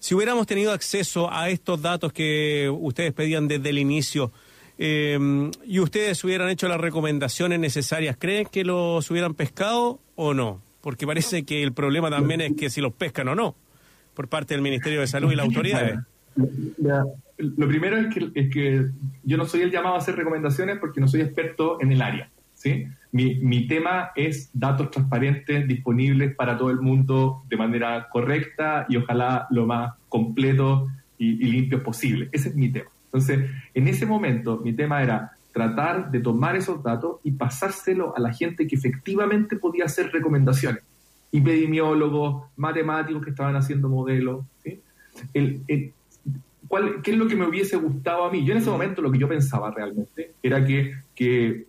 Si 0.00 0.16
hubiéramos 0.16 0.48
tenido 0.48 0.72
acceso 0.72 1.32
a 1.32 1.50
estos 1.50 1.80
datos 1.82 2.12
que 2.12 2.68
ustedes 2.68 3.12
pedían 3.12 3.46
desde 3.46 3.70
el 3.70 3.78
inicio, 3.78 4.32
eh, 4.76 5.52
y 5.64 5.78
ustedes 5.78 6.24
hubieran 6.24 6.48
hecho 6.48 6.66
las 6.66 6.80
recomendaciones 6.80 7.60
necesarias, 7.60 8.16
¿creen 8.18 8.48
que 8.50 8.64
los 8.64 9.08
hubieran 9.08 9.34
pescado 9.34 10.00
o 10.16 10.34
no? 10.34 10.63
Porque 10.84 11.06
parece 11.06 11.46
que 11.46 11.62
el 11.62 11.72
problema 11.72 12.10
también 12.10 12.42
es 12.42 12.52
que 12.52 12.68
si 12.68 12.82
los 12.82 12.92
pescan 12.92 13.26
o 13.28 13.34
no, 13.34 13.56
por 14.12 14.28
parte 14.28 14.52
del 14.52 14.62
Ministerio 14.62 15.00
de 15.00 15.06
Salud 15.06 15.32
y 15.32 15.34
las 15.34 15.46
autoridades. 15.46 15.98
Lo 16.36 17.66
primero 17.66 17.96
es 17.96 18.14
que, 18.14 18.90
yo 19.22 19.36
no 19.38 19.46
soy 19.46 19.62
el 19.62 19.70
llamado 19.70 19.94
a 19.94 19.98
hacer 19.98 20.14
recomendaciones 20.14 20.76
porque 20.78 21.00
no 21.00 21.08
soy 21.08 21.22
experto 21.22 21.80
en 21.80 21.90
el 21.90 22.02
área. 22.02 22.28
¿sí? 22.52 22.86
Mi, 23.12 23.36
mi 23.36 23.66
tema 23.66 24.10
es 24.14 24.50
datos 24.52 24.90
transparentes, 24.90 25.66
disponibles 25.66 26.34
para 26.34 26.58
todo 26.58 26.70
el 26.70 26.82
mundo 26.82 27.44
de 27.48 27.56
manera 27.56 28.10
correcta 28.10 28.84
y 28.86 28.98
ojalá 28.98 29.46
lo 29.48 29.64
más 29.64 29.94
completo 30.10 30.88
y, 31.16 31.46
y 31.46 31.50
limpio 31.50 31.82
posible. 31.82 32.28
Ese 32.30 32.50
es 32.50 32.56
mi 32.56 32.68
tema. 32.68 32.90
Entonces, 33.06 33.50
en 33.72 33.88
ese 33.88 34.04
momento, 34.04 34.60
mi 34.62 34.74
tema 34.74 35.02
era 35.02 35.32
tratar 35.54 36.10
de 36.10 36.18
tomar 36.18 36.56
esos 36.56 36.82
datos 36.82 37.20
y 37.22 37.30
pasárselo 37.30 38.14
a 38.16 38.20
la 38.20 38.32
gente 38.32 38.66
que 38.66 38.74
efectivamente 38.74 39.56
podía 39.56 39.84
hacer 39.84 40.10
recomendaciones. 40.10 40.82
Epidemiólogos, 41.30 42.46
matemáticos 42.56 43.22
que 43.22 43.30
estaban 43.30 43.54
haciendo 43.54 43.88
modelos. 43.88 44.44
El, 45.32 45.92
¿cuál, 46.66 47.00
¿Qué 47.02 47.12
es 47.12 47.16
lo 47.16 47.28
que 47.28 47.36
me 47.36 47.46
hubiese 47.46 47.76
gustado 47.76 48.24
a 48.24 48.32
mí? 48.32 48.44
Yo 48.44 48.50
en 48.50 48.58
ese 48.58 48.68
momento 48.68 49.00
lo 49.00 49.12
que 49.12 49.18
yo 49.18 49.28
pensaba 49.28 49.70
realmente 49.70 50.32
era 50.42 50.64
que, 50.64 50.96
que, 51.14 51.66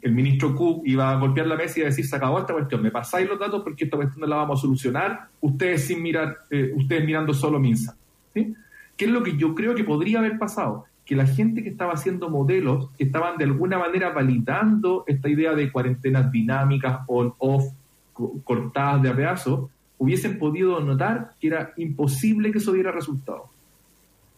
el 0.00 0.12
ministro 0.12 0.54
Cook 0.54 0.82
iba 0.84 1.10
a 1.10 1.16
golpear 1.16 1.48
la 1.48 1.56
mesa 1.56 1.80
y 1.80 1.82
a 1.82 1.86
decir, 1.86 2.06
se 2.06 2.14
acabó 2.14 2.38
esta 2.38 2.52
cuestión, 2.52 2.82
me 2.82 2.92
pasáis 2.92 3.28
los 3.28 3.38
datos 3.38 3.64
porque 3.64 3.84
esta 3.84 3.96
cuestión 3.96 4.20
no 4.20 4.26
la 4.28 4.36
vamos 4.36 4.60
a 4.60 4.62
solucionar, 4.62 5.26
ustedes 5.40 5.86
sin 5.86 6.02
mirar, 6.02 6.38
eh, 6.50 6.70
ustedes 6.76 7.04
mirando 7.04 7.34
solo 7.34 7.58
MINSA. 7.58 7.96
¿sí? 8.32 8.54
¿Qué 8.96 9.06
es 9.06 9.10
lo 9.10 9.24
que 9.24 9.36
yo 9.36 9.56
creo 9.56 9.74
que 9.74 9.82
podría 9.82 10.20
haber 10.20 10.38
pasado? 10.38 10.84
Que 11.08 11.16
la 11.16 11.26
gente 11.26 11.62
que 11.62 11.70
estaba 11.70 11.94
haciendo 11.94 12.28
modelos, 12.28 12.90
que 12.98 13.04
estaban 13.04 13.38
de 13.38 13.44
alguna 13.44 13.78
manera 13.78 14.10
validando 14.10 15.04
esta 15.06 15.30
idea 15.30 15.54
de 15.54 15.72
cuarentenas 15.72 16.30
dinámicas, 16.30 17.00
on-off, 17.06 17.64
cortadas 18.44 19.00
de 19.00 19.08
a 19.08 19.16
pedazos, 19.16 19.70
hubiesen 19.96 20.38
podido 20.38 20.78
notar 20.80 21.30
que 21.40 21.46
era 21.46 21.72
imposible 21.78 22.52
que 22.52 22.58
eso 22.58 22.74
diera 22.74 22.92
resultado. 22.92 23.46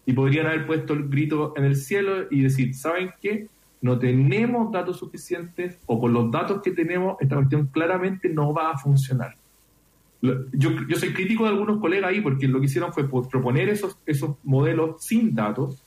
Y 0.06 0.12
podrían 0.12 0.46
haber 0.46 0.64
puesto 0.64 0.92
el 0.92 1.08
grito 1.08 1.54
en 1.56 1.64
el 1.64 1.74
cielo 1.74 2.28
y 2.30 2.42
decir, 2.42 2.72
¿saben 2.76 3.10
qué? 3.20 3.48
No 3.82 3.98
tenemos 3.98 4.70
datos 4.70 4.96
suficientes 4.96 5.76
o 5.86 5.98
con 5.98 6.12
los 6.12 6.30
datos 6.30 6.62
que 6.62 6.70
tenemos 6.70 7.16
esta 7.18 7.34
cuestión 7.34 7.66
claramente 7.66 8.28
no 8.28 8.54
va 8.54 8.70
a 8.70 8.78
funcionar. 8.78 9.34
Yo, 10.22 10.70
yo 10.86 10.96
soy 10.96 11.12
crítico 11.14 11.42
de 11.42 11.50
algunos 11.50 11.80
colegas 11.80 12.10
ahí 12.10 12.20
porque 12.20 12.46
lo 12.46 12.60
que 12.60 12.66
hicieron 12.66 12.92
fue 12.92 13.08
proponer 13.08 13.68
esos, 13.70 13.98
esos 14.06 14.36
modelos 14.44 15.02
sin 15.02 15.34
datos 15.34 15.82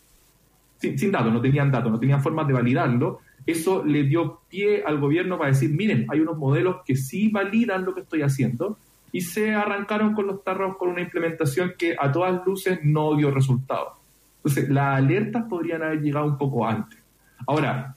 sin, 0.97 1.11
datos, 1.11 1.31
no 1.31 1.41
tenían 1.41 1.71
datos, 1.71 1.91
no 1.91 1.99
tenían 1.99 2.21
formas 2.21 2.47
de 2.47 2.53
validarlo, 2.53 3.19
eso 3.45 3.83
le 3.83 4.03
dio 4.03 4.41
pie 4.49 4.83
al 4.85 4.99
gobierno 4.99 5.37
para 5.37 5.51
decir, 5.51 5.69
miren, 5.69 6.05
hay 6.09 6.19
unos 6.19 6.37
modelos 6.37 6.77
que 6.85 6.95
sí 6.95 7.29
validan 7.29 7.85
lo 7.85 7.93
que 7.93 8.01
estoy 8.01 8.21
haciendo, 8.21 8.77
y 9.11 9.21
se 9.21 9.53
arrancaron 9.53 10.13
con 10.13 10.27
los 10.27 10.43
tarros 10.43 10.75
con 10.77 10.89
una 10.89 11.01
implementación 11.01 11.73
que 11.77 11.95
a 11.99 12.11
todas 12.11 12.45
luces 12.45 12.79
no 12.83 13.15
dio 13.15 13.29
resultado. 13.31 13.93
Entonces, 14.37 14.69
las 14.69 14.97
alertas 14.97 15.45
podrían 15.47 15.83
haber 15.83 16.01
llegado 16.01 16.25
un 16.25 16.37
poco 16.37 16.67
antes. 16.67 16.99
Ahora, 17.45 17.95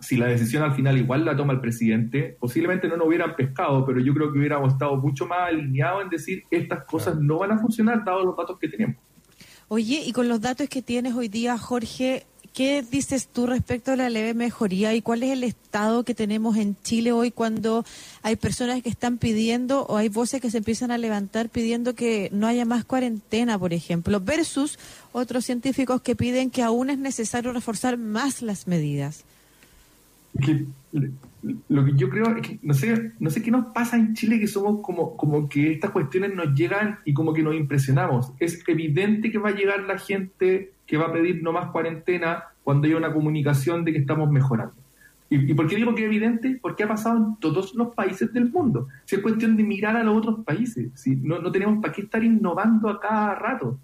si 0.00 0.16
la 0.16 0.26
decisión 0.26 0.62
al 0.62 0.72
final 0.72 0.98
igual 0.98 1.24
la 1.24 1.36
toma 1.36 1.52
el 1.52 1.60
presidente, 1.60 2.36
posiblemente 2.40 2.88
no 2.88 2.96
nos 2.96 3.06
hubieran 3.06 3.36
pescado, 3.36 3.84
pero 3.84 4.00
yo 4.00 4.12
creo 4.14 4.32
que 4.32 4.38
hubiéramos 4.38 4.72
estado 4.72 4.96
mucho 4.96 5.26
más 5.26 5.48
alineados 5.48 6.02
en 6.02 6.08
decir 6.08 6.42
estas 6.50 6.84
cosas 6.84 7.16
no 7.16 7.38
van 7.38 7.52
a 7.52 7.58
funcionar 7.58 8.04
dados 8.04 8.24
los 8.24 8.36
datos 8.36 8.58
que 8.58 8.68
tenemos. 8.68 8.96
Oye, 9.72 10.02
y 10.04 10.10
con 10.10 10.26
los 10.26 10.40
datos 10.40 10.68
que 10.68 10.82
tienes 10.82 11.14
hoy 11.14 11.28
día, 11.28 11.56
Jorge, 11.56 12.26
¿qué 12.52 12.82
dices 12.82 13.28
tú 13.28 13.46
respecto 13.46 13.92
a 13.92 13.96
la 13.96 14.10
leve 14.10 14.34
mejoría 14.34 14.94
y 14.94 15.00
cuál 15.00 15.22
es 15.22 15.30
el 15.30 15.44
estado 15.44 16.02
que 16.02 16.12
tenemos 16.12 16.56
en 16.56 16.76
Chile 16.82 17.12
hoy 17.12 17.30
cuando 17.30 17.84
hay 18.22 18.34
personas 18.34 18.82
que 18.82 18.88
están 18.88 19.18
pidiendo 19.18 19.86
o 19.86 19.96
hay 19.96 20.08
voces 20.08 20.40
que 20.40 20.50
se 20.50 20.58
empiezan 20.58 20.90
a 20.90 20.98
levantar 20.98 21.50
pidiendo 21.50 21.94
que 21.94 22.30
no 22.32 22.48
haya 22.48 22.64
más 22.64 22.84
cuarentena, 22.84 23.60
por 23.60 23.72
ejemplo, 23.72 24.18
versus 24.18 24.76
otros 25.12 25.44
científicos 25.44 26.02
que 26.02 26.16
piden 26.16 26.50
que 26.50 26.64
aún 26.64 26.90
es 26.90 26.98
necesario 26.98 27.52
reforzar 27.52 27.96
más 27.96 28.42
las 28.42 28.66
medidas? 28.66 29.22
Lo 31.68 31.84
que 31.84 31.92
yo 31.94 32.10
creo 32.10 32.36
es 32.36 32.46
que 32.46 32.58
no 32.62 32.74
sé, 32.74 33.12
no 33.18 33.30
sé 33.30 33.42
qué 33.42 33.50
nos 33.50 33.66
pasa 33.66 33.96
en 33.96 34.14
Chile 34.14 34.38
que 34.38 34.46
somos 34.46 34.84
como, 34.84 35.16
como 35.16 35.48
que 35.48 35.72
estas 35.72 35.90
cuestiones 35.90 36.34
nos 36.34 36.54
llegan 36.54 36.98
y 37.04 37.14
como 37.14 37.32
que 37.32 37.42
nos 37.42 37.54
impresionamos. 37.54 38.32
Es 38.38 38.62
evidente 38.68 39.30
que 39.30 39.38
va 39.38 39.50
a 39.50 39.54
llegar 39.54 39.80
la 39.84 39.98
gente 39.98 40.72
que 40.86 40.96
va 40.96 41.06
a 41.06 41.12
pedir 41.12 41.42
no 41.42 41.52
más 41.52 41.70
cuarentena 41.70 42.44
cuando 42.64 42.86
haya 42.86 42.96
una 42.96 43.12
comunicación 43.12 43.84
de 43.84 43.92
que 43.92 43.98
estamos 43.98 44.30
mejorando. 44.30 44.74
¿Y, 45.32 45.54
por 45.54 45.68
qué 45.68 45.76
digo 45.76 45.94
que 45.94 46.02
es 46.02 46.06
evidente? 46.06 46.58
Porque 46.60 46.82
ha 46.82 46.88
pasado 46.88 47.16
en 47.16 47.36
todos 47.36 47.74
los 47.76 47.94
países 47.94 48.32
del 48.32 48.50
mundo. 48.50 48.88
Si 49.04 49.14
es 49.14 49.22
cuestión 49.22 49.56
de 49.56 49.62
mirar 49.62 49.96
a 49.96 50.02
los 50.02 50.16
otros 50.16 50.44
países, 50.44 50.90
si 50.94 51.14
no, 51.14 51.38
no 51.38 51.52
tenemos 51.52 51.80
para 51.80 51.92
qué 51.94 52.02
estar 52.02 52.22
innovando 52.24 52.88
a 52.88 52.98
cada 52.98 53.36
rato. 53.36 53.78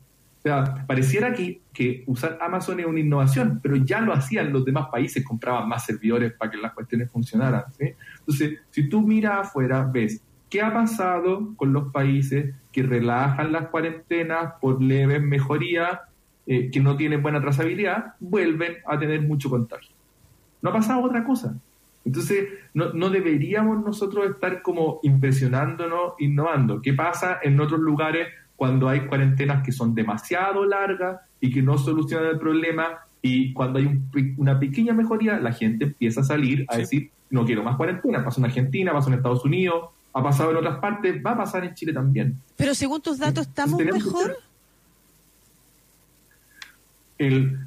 Sea, 0.47 0.87
pareciera 0.87 1.33
que, 1.33 1.61
que, 1.73 2.05
usar 2.07 2.39
Amazon 2.41 2.79
es 2.79 2.87
una 2.87 3.01
innovación, 3.01 3.59
pero 3.61 3.75
ya 3.75 4.01
lo 4.01 4.13
hacían 4.13 4.53
los 4.53 4.65
demás 4.65 4.87
países, 4.93 5.25
compraban 5.25 5.69
más 5.69 5.85
servidores 5.85 6.35
para 6.35 6.53
que 6.53 6.57
las 6.57 6.73
cuestiones 6.73 7.11
funcionaran. 7.11 7.65
Entonces, 7.81 8.61
si 8.71 8.89
tú 8.89 9.03
miras 9.03 9.49
afuera, 9.49 9.91
ves 9.93 10.23
qué 10.49 10.63
ha 10.63 10.73
pasado 10.73 11.53
con 11.57 11.73
los 11.73 11.91
países 11.91 12.55
que 12.71 12.85
relajan 12.85 13.51
las 13.51 13.67
cuarentenas 13.71 14.53
por 14.61 14.81
leves 14.81 15.21
mejorías, 15.21 15.99
eh, 16.47 16.71
que 16.71 16.79
no 16.79 16.97
tienen 16.97 17.25
buena 17.25 17.41
trazabilidad, 17.41 18.15
vuelven 18.21 18.77
a 18.87 18.97
tener 19.01 19.23
mucho 19.23 19.51
contagio. 19.51 19.97
no 20.63 20.71
ha 20.71 20.75
pasado 20.75 21.03
otra 21.03 21.25
cosa. 21.25 21.57
Entonces, 22.05 22.51
no, 22.73 22.93
no 22.93 23.11
deberíamos 23.11 23.85
nosotros 23.85 24.31
estar 24.31 24.63
como 24.63 25.01
impresionándonos, 25.03 26.13
innovando. 26.21 26.81
¿Qué 26.81 26.93
pasa 26.93 27.41
en 27.43 27.59
otros 27.59 27.81
lugares 27.81 28.29
cuando 28.57 28.89
hay 28.89 29.07
cuarentenas 29.07 29.63
que 29.63 29.73
son 29.73 29.95
demasiado 29.95 30.65
largas 30.65 31.21
y 31.41 31.53
que 31.53 31.63
no 31.63 31.79
solucionan 31.79 32.31
el 32.31 32.39
problema? 32.39 32.99
Y 33.23 33.53
cuando 33.53 33.79
hay 33.79 34.01
una 34.37 34.59
pequeña 34.59 34.93
mejoría, 34.93 35.39
la 35.39 35.53
gente 35.53 35.85
empieza 35.85 36.21
a 36.21 36.25
salir 36.25 36.65
a 36.69 36.77
decir, 36.77 37.11
no 37.31 37.45
quiero 37.45 37.63
más 37.63 37.77
cuarentena. 37.77 38.25
Pasó 38.25 38.41
en 38.41 38.47
Argentina, 38.47 38.93
pasó 38.93 39.09
en 39.09 39.15
Estados 39.15 39.45
Unidos, 39.45 39.91
ha 40.13 40.23
pasado 40.23 40.51
en 40.51 40.57
otras 40.57 40.79
partes, 40.79 41.23
va 41.25 41.33
a 41.33 41.37
pasar 41.37 41.65
en 41.65 41.75
Chile 41.75 41.93
también. 41.93 42.37
Pero 42.57 42.75
según 42.75 43.03
tus 43.03 43.19
datos, 43.19 43.47
¿estamos 43.47 43.79
mejor? 43.79 44.37
El, 47.19 47.59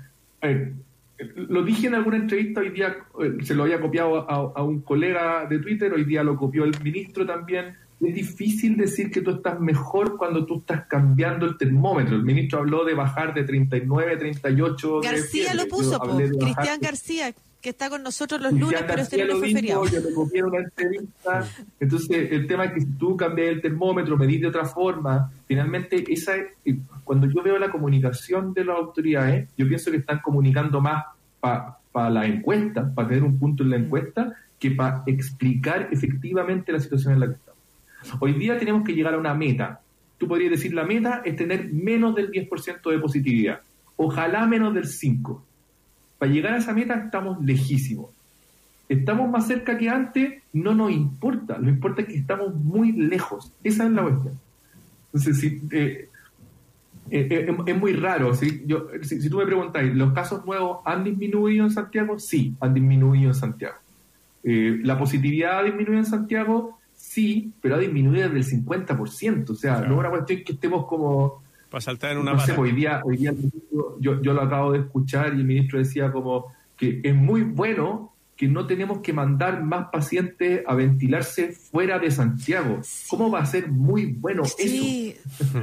lo 1.36 1.64
dije 1.64 1.88
en 1.88 1.96
alguna 1.96 2.18
entrevista, 2.18 2.62
hoy 2.62 2.70
día 2.70 2.98
eh, 3.22 3.38
se 3.44 3.54
lo 3.54 3.64
había 3.64 3.80
copiado 3.80 4.30
a, 4.30 4.64
un 4.64 4.82
colega 4.82 5.46
de 5.46 5.60
Twitter, 5.60 5.92
hoy 5.94 6.06
día 6.06 6.24
lo 6.24 6.36
copió 6.36 6.64
el 6.64 6.74
ministro 6.82 7.26
también. 7.26 7.76
Es 8.02 8.16
difícil 8.16 8.78
decir 8.78 9.12
que 9.12 9.22
tú 9.22 9.32
estás 9.32 9.60
mejor 9.60 10.18
cuando 10.18 10.46
tú 10.46 10.60
estás 10.60 10.86
cambiando 10.88 11.46
el 11.46 11.58
termómetro. 11.58 12.16
El 12.16 12.24
ministro 12.24 12.60
habló 12.60 12.86
de 12.86 12.94
bajar 12.94 13.34
de 13.34 13.44
39, 13.44 14.16
38. 14.18 15.02
García 15.02 15.54
lo 15.54 15.68
puso, 15.68 16.00
Cristian 16.00 16.80
García, 16.80 17.34
que 17.62 17.70
está 17.70 17.90
con 17.90 18.02
nosotros 18.02 18.42
los 18.42 18.54
lunes, 18.54 18.82
pero 18.88 19.02
este 19.02 19.18
lunes 19.18 19.40
fue 19.40 19.52
feriado. 19.52 19.86
Yo 19.86 20.00
le 20.00 20.14
copié 20.14 20.44
una 20.44 20.60
entrevista. 20.60 21.46
Entonces, 21.78 22.32
el 22.32 22.48
tema 22.48 22.66
es 22.66 22.72
que 22.72 22.82
si 22.82 22.88
tú 22.94 23.18
cambias 23.18 23.50
el 23.50 23.62
termómetro, 23.62 24.16
medís 24.16 24.40
de 24.40 24.48
otra 24.48 24.64
forma, 24.64 25.30
finalmente, 25.46 26.06
esa 26.08 26.34
cuando 27.04 27.28
yo 27.28 27.44
veo 27.44 27.60
la 27.60 27.70
comunicación 27.70 28.54
de 28.54 28.64
las 28.64 28.78
autoridades, 28.78 29.50
yo 29.58 29.68
pienso 29.68 29.92
que 29.92 29.98
están 29.98 30.20
comunicando 30.20 30.80
más 30.80 31.04
para 31.42 32.10
la 32.10 32.26
encuesta, 32.26 32.90
para 32.94 33.10
tener 33.10 33.24
un 33.24 33.38
punto 33.38 33.64
en 33.64 33.72
la 33.72 33.76
encuesta, 33.76 34.34
que 34.58 34.72
para 34.72 35.04
explicar 35.06 35.90
efectivamente 35.92 36.72
la 36.72 36.80
situación 36.80 37.14
en 37.16 37.20
la 37.20 37.26
que 37.28 37.34
estamos. 37.34 37.59
Hoy 38.20 38.34
día 38.34 38.58
tenemos 38.58 38.84
que 38.84 38.94
llegar 38.94 39.14
a 39.14 39.18
una 39.18 39.34
meta. 39.34 39.82
Tú 40.18 40.28
podrías 40.28 40.52
decir 40.52 40.74
la 40.74 40.86
meta 40.86 41.22
es 41.26 41.36
tener 41.36 41.72
menos 41.72 42.16
del 42.16 42.32
10% 42.32 42.90
de 42.90 43.00
positividad. 43.00 43.62
Ojalá 43.96 44.46
menos 44.48 44.74
del 44.74 44.86
5%. 44.86 45.42
Para 46.18 46.32
llegar 46.32 46.54
a 46.54 46.58
esa 46.58 46.74
meta 46.74 46.96
estamos 46.96 47.44
lejísimos. 47.44 48.10
Estamos 48.90 49.30
más 49.30 49.48
cerca 49.48 49.78
que 49.78 49.88
antes, 49.88 50.42
no 50.52 50.74
nos 50.74 50.92
importa. 50.92 51.58
Lo 51.60 51.70
importa 51.70 52.02
es 52.02 52.08
que 52.08 52.16
estamos 52.16 52.56
muy 52.56 52.92
lejos. 52.92 53.54
Esa 53.64 53.86
es 53.86 53.92
la 53.92 54.02
cuestión. 54.02 54.40
Entonces, 55.14 55.40
si, 55.40 55.62
eh, 55.72 56.10
eh, 57.12 57.28
eh, 57.30 57.56
es 57.68 57.78
muy 57.78 57.94
raro. 57.94 58.34
Si, 58.34 58.64
yo, 58.66 58.88
si, 59.02 59.30
tú 59.30 59.38
me 59.38 59.46
preguntáis, 59.46 59.96
¿los 59.96 60.12
casos 60.14 60.46
nuevos 60.46 60.80
han 60.86 61.04
disminuido 61.04 61.66
en 61.66 61.72
Santiago? 61.72 62.20
Sí, 62.20 62.56
han 62.60 62.74
disminuido 62.74 63.30
en 63.30 63.36
Santiago. 63.36 63.76
¿La 64.42 64.98
positividad 64.98 65.60
ha 65.60 65.64
disminuido 65.64 66.00
en 66.00 66.06
Santiago? 66.06 66.79
Sí, 67.00 67.54
pero 67.62 67.76
ha 67.76 67.78
disminuido 67.80 68.30
desde 68.30 68.56
el 68.56 68.66
50%. 68.66 69.50
O 69.50 69.56
sea, 69.56 69.80
no 69.80 69.94
es 69.94 70.00
una 70.00 70.10
cuestión 70.10 70.44
que 70.44 70.52
estemos 70.52 70.86
como 70.86 71.42
para 71.70 71.82
saltar 71.82 72.12
en 72.12 72.18
una 72.18 72.34
no 72.34 72.40
sé, 72.40 72.52
hoy 72.54 72.74
día, 72.74 73.02
hoy 73.06 73.18
día 73.18 73.32
yo, 74.00 74.22
yo 74.22 74.34
lo 74.34 74.42
acabo 74.42 74.74
de 74.74 74.80
escuchar 74.80 75.28
y 75.34 75.38
el 75.38 75.46
ministro 75.46 75.80
decía 75.80 76.12
como 76.12 76.48
que 76.76 77.00
es 77.04 77.16
muy 77.16 77.44
bueno 77.44 78.14
que 78.36 78.48
no 78.48 78.68
tenemos 78.68 79.00
que 79.00 79.14
mandar 79.14 79.64
más 79.64 79.90
pacientes 79.92 80.64
a 80.66 80.74
ventilarse 80.74 81.52
fuera 81.52 82.00
de 82.00 82.10
Santiago. 82.12 82.82
¿Cómo 83.10 83.30
va 83.30 83.40
a 83.40 83.46
ser 83.46 83.70
muy 83.70 84.08
bueno 84.08 84.44
eso? 84.44 84.56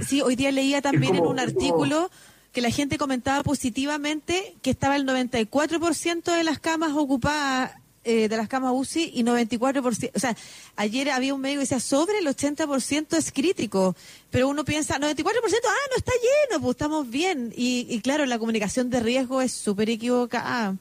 Sí, 0.00 0.21
hoy 0.23 0.37
día 0.37 0.52
leía 0.52 0.81
también 0.81 1.16
en 1.16 1.26
un 1.26 1.38
artículo 1.38 2.11
que 2.52 2.61
la 2.62 2.71
gente 2.71 2.97
comentaba 2.97 3.43
positivamente 3.43 4.55
que 4.62 4.71
estaba 4.71 4.97
el 4.97 5.07
94% 5.07 6.35
de 6.35 6.45
las 6.45 6.59
camas 6.59 6.93
ocupadas 6.93 7.73
eh, 8.06 8.28
de 8.28 8.36
las 8.36 8.48
camas 8.48 8.72
UCI 8.72 9.10
y 9.14 9.25
94%, 9.25 10.10
o 10.14 10.18
sea, 10.20 10.36
ayer 10.76 11.10
había 11.10 11.34
un 11.34 11.40
médico 11.40 11.58
que 11.58 11.64
decía 11.64 11.80
sobre 11.80 12.18
el 12.20 12.26
80% 12.26 13.16
es 13.16 13.32
crítico, 13.32 13.96
pero 14.30 14.48
uno 14.48 14.64
piensa, 14.64 14.98
94%, 14.98 15.25
ah, 15.26 15.88
no 15.90 15.96
está 15.96 16.12
lleno, 16.12 16.62
pues 16.62 16.76
estamos 16.76 17.10
bien. 17.10 17.52
Y, 17.56 18.00
claro, 18.00 18.25
la 18.26 18.38
comunicación 18.38 18.90
de 18.90 19.00
riesgo 19.00 19.42
es 19.42 19.52
súper 19.52 19.90
equivocada. 19.90 20.76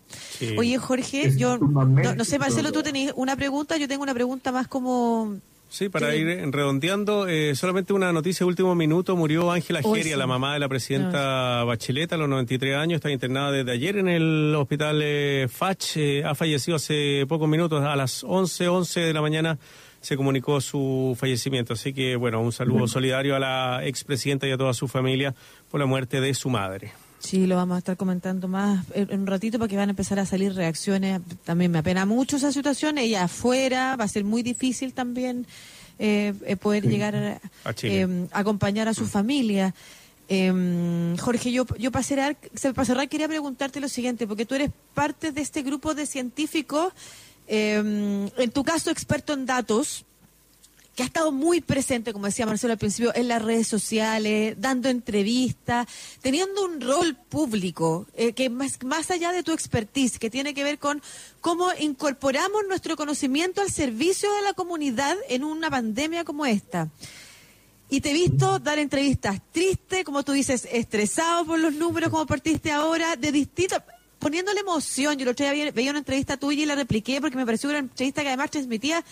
Oye, 0.58 0.78
Jorge, 0.78 1.36
yo, 1.36 1.58
no, 1.58 2.26
sé, 2.26 2.38
Marcelo, 2.38 2.72
tú 2.72 2.84
tenés 2.84 3.12
una 3.16 3.36
pregunta, 3.36 3.78
yo 3.78 3.88
tengo 3.88 4.04
una 4.04 4.14
pregunta 4.14 4.52
más 4.52 4.68
como 4.68 5.40
Sí, 5.76 5.90
para 5.90 6.16
ir 6.16 6.26
redondeando, 6.54 7.28
eh, 7.28 7.54
solamente 7.54 7.92
una 7.92 8.14
noticia 8.14 8.46
de 8.46 8.48
último 8.48 8.76
minuto, 8.76 9.18
murió 9.18 9.52
Ángela 9.52 9.82
Geria, 9.84 10.16
la 10.16 10.26
mamá 10.26 10.54
de 10.54 10.60
la 10.60 10.70
presidenta 10.70 11.60
ah. 11.60 11.64
Bachelet, 11.66 12.14
a 12.14 12.16
los 12.16 12.30
93 12.30 12.78
años, 12.78 12.96
está 12.96 13.12
internada 13.12 13.52
desde 13.52 13.74
ayer 13.74 13.98
en 13.98 14.08
el 14.08 14.56
hospital 14.56 15.02
eh, 15.04 15.50
Fach, 15.50 15.98
eh, 15.98 16.24
ha 16.24 16.34
fallecido 16.34 16.78
hace 16.78 17.26
pocos 17.28 17.50
minutos, 17.50 17.84
a 17.84 17.94
las 17.98 18.24
11, 18.24 18.70
11 18.70 19.00
de 19.02 19.14
la 19.14 19.20
mañana 19.20 19.58
se 20.00 20.16
comunicó 20.16 20.62
su 20.62 21.14
fallecimiento, 21.20 21.74
así 21.74 21.92
que 21.92 22.16
bueno, 22.16 22.40
un 22.40 22.54
saludo 22.54 22.88
solidario 22.88 23.36
a 23.36 23.40
la 23.40 23.82
expresidenta 23.84 24.48
y 24.48 24.52
a 24.52 24.58
toda 24.58 24.74
su 24.74 24.88
familia 24.88 25.36
por 25.70 25.82
la 25.82 25.88
muerte 25.88 26.22
de 26.22 26.34
su 26.36 26.50
madre. 26.50 26.94
Sí, 27.26 27.48
lo 27.48 27.56
vamos 27.56 27.76
a 27.76 27.80
estar 27.80 27.98
comentando 27.98 28.48
más 28.48 28.86
en 28.94 29.22
un 29.22 29.26
ratito 29.26 29.58
porque 29.58 29.76
van 29.76 29.90
a 29.90 29.94
empezar 29.94 30.20
a 30.20 30.28
salir 30.28 30.54
reacciones. 30.54 31.22
También 31.44 31.72
me 31.72 31.80
apena 31.80 32.06
mucho 32.06 32.38
esa 32.38 32.52
situación. 32.52 33.00
Ella 33.00 33.24
afuera, 33.24 33.96
va 33.96 34.04
a 34.04 34.08
ser 34.08 34.24
muy 34.24 34.44
difícil 34.44 34.94
también 34.94 35.48
eh, 35.98 36.34
eh, 36.46 36.56
poder 36.56 36.88
llegar 36.88 37.16
a, 37.16 37.40
eh, 37.82 38.28
acompañar 38.32 38.88
a 38.88 38.94
su 38.94 39.06
mm. 39.06 39.08
familia. 39.08 39.74
Em, 40.28 41.18
Jorge, 41.18 41.52
yo, 41.52 41.66
yo 41.80 41.92
para 41.92 42.04
cerrar, 42.04 42.38
para 42.76 42.86
cerrar 42.86 43.10
quería 43.10 43.28
preguntarte 43.28 43.80
lo 43.80 43.90
siguiente, 43.90 44.28
porque 44.28 44.46
tú 44.46 44.54
eres 44.54 44.70
parte 44.94 45.32
de 45.32 45.42
este 45.42 45.64
grupo 45.64 45.96
de 45.96 46.06
científicos, 46.06 46.94
em, 47.48 48.30
en 48.38 48.52
tu 48.52 48.64
caso 48.64 48.92
experto 48.92 49.34
en 49.34 49.48
datos, 49.48 50.06
que 50.96 51.04
ha 51.04 51.06
estado 51.06 51.32
muy 51.34 51.60
presente, 51.60 52.14
como 52.14 52.26
decía 52.26 52.46
Marcelo 52.46 52.74
al 52.74 52.80
principio, 52.80 53.14
en 53.16 53.28
las 53.28 53.42
redes 53.42 53.68
sociales, 53.68 54.56
dando 54.60 54.88
entrevistas, 54.88 55.88
teniendo 56.22 56.64
un 56.64 56.80
rol 56.80 57.18
público, 57.18 58.08
eh, 58.16 58.32
que 58.32 58.50
más, 58.50 58.82
más 58.86 59.12
allá 59.12 59.34
de 59.34 59.44
tu 59.44 59.52
expertise, 59.52 60.18
que 60.18 60.30
tiene 60.30 60.54
que 60.54 60.64
ver 60.64 60.80
con 60.80 61.02
cómo 61.42 61.68
incorporamos 61.80 62.64
nuestro 62.68 62.96
conocimiento 62.96 63.62
al 63.62 63.72
servicio 63.72 64.34
de 64.36 64.42
la 64.44 64.54
comunidad 64.54 65.18
en 65.28 65.44
una 65.44 65.70
pandemia 65.70 66.24
como 66.24 66.46
esta. 66.46 66.90
Y 67.90 68.02
te 68.02 68.12
he 68.12 68.14
visto 68.14 68.58
dar 68.60 68.80
entrevistas 68.80 69.42
tristes, 69.52 70.06
como 70.06 70.24
tú 70.24 70.32
dices, 70.32 70.68
estresado 70.72 71.46
por 71.46 71.60
los 71.60 71.74
números, 71.74 72.10
como 72.10 72.26
partiste 72.26 72.72
ahora, 72.72 73.18
de 73.18 73.32
distintas 73.34 73.84
poniéndole 74.18 74.62
emoción. 74.62 75.18
Yo 75.18 75.26
lo 75.26 75.32
otro 75.32 75.52
día 75.52 75.72
veía 75.72 75.92
una 75.92 76.00
entrevista 76.00 76.38
tuya 76.38 76.64
y 76.64 76.66
la 76.66 76.74
repliqué 76.74 77.22
porque 77.22 77.38
me 77.38 77.46
pareció 77.46 77.70
una 77.70 77.80
entrevista 77.80 78.24
que 78.24 78.30
además 78.30 78.50
transmitía 78.50 79.04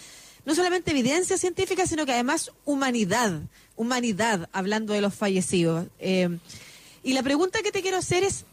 no 0.46 0.56
solamente 0.56 0.92
evidencia 0.92 1.38
científica, 1.38 1.88
sino 1.88 2.06
que 2.06 2.14
además 2.14 2.52
humanidad, 2.66 3.42
humanidad, 3.76 4.50
hablando 4.52 4.94
de 4.94 5.02
los 5.02 5.14
fallecidos. 5.14 5.88
Eh, 6.00 6.38
y 7.04 7.14
la 7.14 7.24
pregunta 7.24 7.62
que 7.62 7.72
te 7.72 7.82
quiero 7.82 7.98
hacer 7.98 8.24
es, 8.24 8.46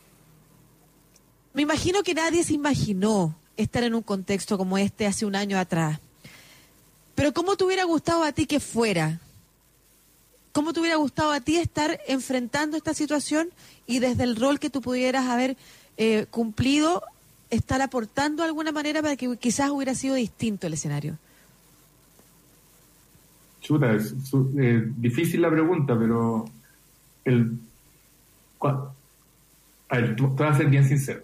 me 1.53 1.62
imagino 1.62 2.03
que 2.03 2.14
nadie 2.14 2.44
se 2.44 2.55
imaginó 2.55 3.35
estar 3.57 3.83
en 3.83 3.94
un 3.94 4.03
contexto 4.03 4.57
como 4.57 4.79
este 4.79 5.07
hace 5.07 5.26
un 5.26 5.35
año 5.35 5.59
atrás. 5.59 5.98
Pero 7.14 7.35
¿cómo 7.35 7.57
te 7.57 7.64
hubiera 7.64 7.85
gustado 7.85 8.22
a 8.22 8.33
ti 8.33 8.46
que 8.46 8.61
fuera? 8.61 9.20
¿Cómo 10.53 10.72
te 10.72 10.81
hubiera 10.81 10.96
gustado 10.96 11.33
a 11.33 11.40
ti 11.40 11.57
estar 11.57 12.00
enfrentando 12.07 12.76
esta 12.76 12.94
situación 12.94 13.50
y 13.87 13.98
desde 13.98 14.24
el 14.24 14.37
rol 14.37 14.59
que 14.59 14.70
tú 14.70 14.81
pudieras 14.81 15.26
haber 15.26 15.57
eh, 15.96 16.26
cumplido, 16.31 17.03
estar 17.50 17.83
aportando 17.83 18.42
de 18.42 18.48
alguna 18.48 18.72
manera 18.72 19.03
para 19.03 19.16
que 19.16 19.37
quizás 19.37 19.70
hubiera 19.70 19.94
sido 19.94 20.14
distinto 20.14 20.66
el 20.66 20.74
escenario? 20.74 21.18
Chuta, 23.61 23.94
es, 23.94 24.14
difícil 25.01 25.42
la 25.42 25.51
pregunta, 25.51 25.99
pero 25.99 26.46
el, 27.25 27.59
a 28.62 29.96
ver, 29.96 30.16
te 30.16 30.23
voy 30.23 30.46
a 30.46 30.55
ser 30.55 30.66
bien 30.66 30.85
sincero. 30.85 31.23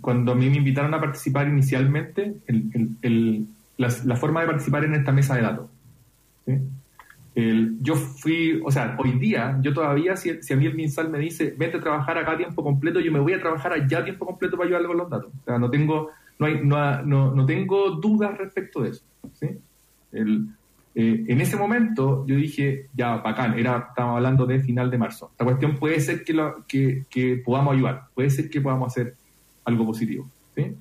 Cuando, 0.00 0.32
a 0.32 0.34
mí 0.34 0.48
me 0.48 0.56
invitaron 0.56 0.94
a 0.94 1.00
participar 1.00 1.46
inicialmente, 1.46 2.36
el, 2.46 3.46
la, 3.76 4.16
forma 4.16 4.40
de 4.40 4.46
participar 4.46 4.84
en 4.84 4.94
esta 4.94 5.12
mesa 5.12 5.34
de 5.34 5.42
datos. 5.42 5.68
yo 7.82 7.94
fui, 7.94 8.62
o 8.64 8.70
sea, 8.70 8.96
hoy 8.98 9.12
día, 9.18 9.58
yo 9.60 9.74
todavía, 9.74 10.16
si, 10.16 10.30
a 10.30 10.56
mí 10.56 10.66
el 10.66 10.74
MinSal 10.74 11.10
me 11.10 11.18
dice, 11.18 11.54
vete 11.56 11.76
a 11.76 11.80
trabajar 11.80 12.16
acá 12.16 12.32
a 12.32 12.36
tiempo 12.38 12.64
completo, 12.64 12.98
yo 13.00 13.12
me 13.12 13.20
voy 13.20 13.34
a 13.34 13.40
trabajar 13.40 13.74
allá 13.74 13.98
a 13.98 14.04
tiempo 14.04 14.24
completo 14.24 14.56
para 14.56 14.68
ayudarle 14.68 14.88
con 14.88 14.96
los 14.96 15.10
datos. 15.10 15.30
O 15.42 15.44
sea, 15.44 15.58
no 15.58 15.70
tengo, 15.70 16.10
no, 16.38 16.46
hay, 16.46 16.60
no, 16.64 17.02
no, 17.02 17.34
no 17.34 17.44
tengo 17.44 17.90
dudas 17.90 18.38
respecto 18.38 18.80
de 18.80 18.90
eso. 18.90 19.04
¿sí? 19.34 19.48
El, 20.12 20.48
eh, 21.00 21.26
en 21.28 21.40
ese 21.40 21.56
momento 21.56 22.26
yo 22.26 22.34
dije, 22.34 22.88
ya, 22.92 23.18
bacán, 23.18 23.56
era, 23.56 23.86
estábamos 23.90 24.16
hablando 24.16 24.46
de 24.46 24.58
final 24.58 24.90
de 24.90 24.98
marzo. 24.98 25.30
La 25.38 25.46
cuestión 25.46 25.76
puede 25.76 26.00
ser 26.00 26.24
que, 26.24 26.32
lo, 26.32 26.64
que, 26.66 27.40
podamos 27.44 27.74
ayudar, 27.74 28.08
puede 28.16 28.30
ser 28.30 28.50
que 28.50 28.60
podamos 28.60 28.88
hacer 28.88 29.14
algo 29.64 29.86
positivo. 29.86 30.28
¿sí? 30.56 30.74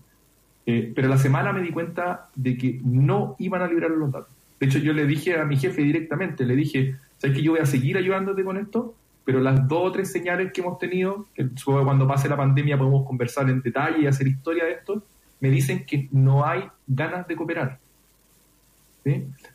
Eh, 0.65 0.91
pero 0.95 1.07
la 1.07 1.19
semana 1.19 1.53
me 1.53 1.61
di 1.61 1.69
cuenta 1.69 2.29
de 2.35 2.57
que 2.57 2.81
no 2.83 3.35
iban 3.37 3.61
a 3.61 3.67
liberar 3.67 3.91
los 3.91 4.11
datos. 4.11 4.33
De 4.59 4.65
hecho, 4.65 4.79
yo 4.79 4.91
le 4.91 5.05
dije 5.05 5.39
a 5.39 5.45
mi 5.45 5.55
jefe 5.55 5.83
directamente, 5.83 6.47
le 6.47 6.55
dije, 6.55 6.95
¿sabes 7.19 7.37
que 7.37 7.43
yo 7.43 7.51
voy 7.51 7.61
a 7.61 7.67
seguir 7.67 7.95
ayudándote 7.95 8.43
con 8.43 8.57
esto? 8.57 8.95
Pero 9.23 9.39
las 9.39 9.67
dos 9.67 9.83
o 9.83 9.91
tres 9.91 10.11
señales 10.11 10.51
que 10.51 10.61
hemos 10.61 10.79
tenido, 10.79 11.27
que 11.35 11.47
cuando 11.63 12.07
pase 12.07 12.27
la 12.27 12.37
pandemia 12.37 12.75
podemos 12.75 13.05
conversar 13.05 13.51
en 13.51 13.61
detalle 13.61 13.99
y 13.99 14.07
hacer 14.07 14.27
historia 14.27 14.65
de 14.65 14.71
esto, 14.71 15.03
me 15.41 15.51
dicen 15.51 15.85
que 15.85 16.09
no 16.11 16.43
hay 16.43 16.63
ganas 16.87 17.27
de 17.27 17.35
cooperar. 17.35 17.77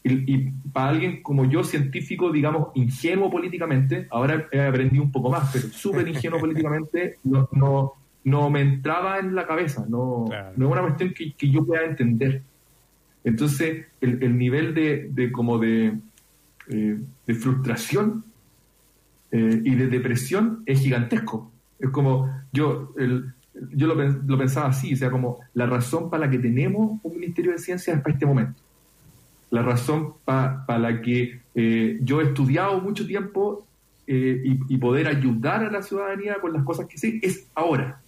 Y, 0.04 0.50
para 0.72 0.90
alguien 0.90 1.22
como 1.22 1.44
yo, 1.44 1.64
científico, 1.64 2.30
digamos, 2.30 2.68
ingenuo 2.74 3.30
políticamente, 3.30 4.06
ahora 4.10 4.48
he 4.50 4.60
aprendido 4.60 5.02
un 5.02 5.12
poco 5.12 5.30
más, 5.30 5.50
pero 5.52 5.68
súper 5.68 6.08
ingenuo 6.08 6.40
políticamente, 6.40 7.18
no, 7.24 7.48
no, 7.52 7.92
no, 8.24 8.50
me 8.50 8.60
entraba 8.60 9.18
en 9.18 9.34
la 9.34 9.46
cabeza, 9.46 9.84
no, 9.88 10.26
no 10.56 10.66
es 10.66 10.72
una 10.72 10.82
cuestión 10.82 11.12
que, 11.14 11.32
que, 11.34 11.50
yo 11.50 11.64
pueda 11.64 11.84
entender. 11.84 12.42
Entonces, 13.24 13.86
el, 14.00 14.22
el 14.22 14.36
nivel 14.36 14.74
de, 14.74 15.08
de 15.10 15.30
como 15.30 15.58
de, 15.58 15.98
eh, 16.68 17.00
de 17.26 17.34
frustración 17.34 18.24
eh, 19.30 19.62
y 19.64 19.74
de 19.74 19.88
depresión 19.88 20.62
es 20.66 20.80
gigantesco. 20.80 21.50
Es 21.78 21.90
como, 21.90 22.30
yo, 22.52 22.92
el, 22.98 23.32
yo 23.74 23.86
lo, 23.88 23.94
lo, 23.94 24.38
pensaba 24.38 24.68
así, 24.68 24.94
o 24.94 24.96
sea, 24.96 25.10
como 25.10 25.40
la 25.54 25.66
razón 25.66 26.08
para 26.08 26.26
la 26.26 26.30
que 26.30 26.38
tenemos 26.38 27.00
un 27.02 27.18
Ministerio 27.18 27.52
de 27.52 27.58
Ciencia 27.58 27.94
es 27.94 28.00
para 28.00 28.12
este 28.12 28.26
momento. 28.26 28.62
La 29.52 29.62
razón 29.62 30.14
para 30.24 30.78
la 30.78 31.00
que 31.00 31.40
eh, 31.54 31.98
yo 32.02 32.20
he 32.20 32.24
estudiado 32.24 32.80
mucho 32.80 33.06
tiempo 33.06 33.64
y, 34.04 34.76
poder 34.78 35.06
ayudar 35.06 35.64
a 35.64 35.70
la 35.70 35.80
ciudadanía 35.80 36.38
con 36.40 36.52
las 36.52 36.64
cosas 36.64 36.86
que 36.86 36.98
sé 36.98 37.20
es 37.22 37.46
ahora. 37.54 38.00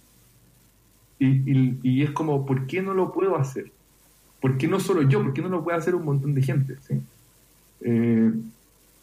Y, 1.17 1.77
y, 1.81 2.03
es 2.03 2.11
como, 2.11 2.45
¿por 2.45 2.67
qué 2.67 2.81
no 2.81 2.93
lo 2.93 3.11
puedo 3.13 3.37
hacer? 3.37 3.71
¿Por 4.41 4.57
qué 4.57 4.67
no 4.67 4.79
solo 4.79 5.03
yo? 5.03 5.23
¿Por 5.23 5.33
qué 5.33 5.41
no 5.41 5.49
lo 5.49 5.63
puede 5.63 5.77
hacer 5.77 5.95
un 5.95 6.05
montón 6.05 6.35
de 6.35 6.41
gente? 6.41 6.75
Eh, 7.81 8.31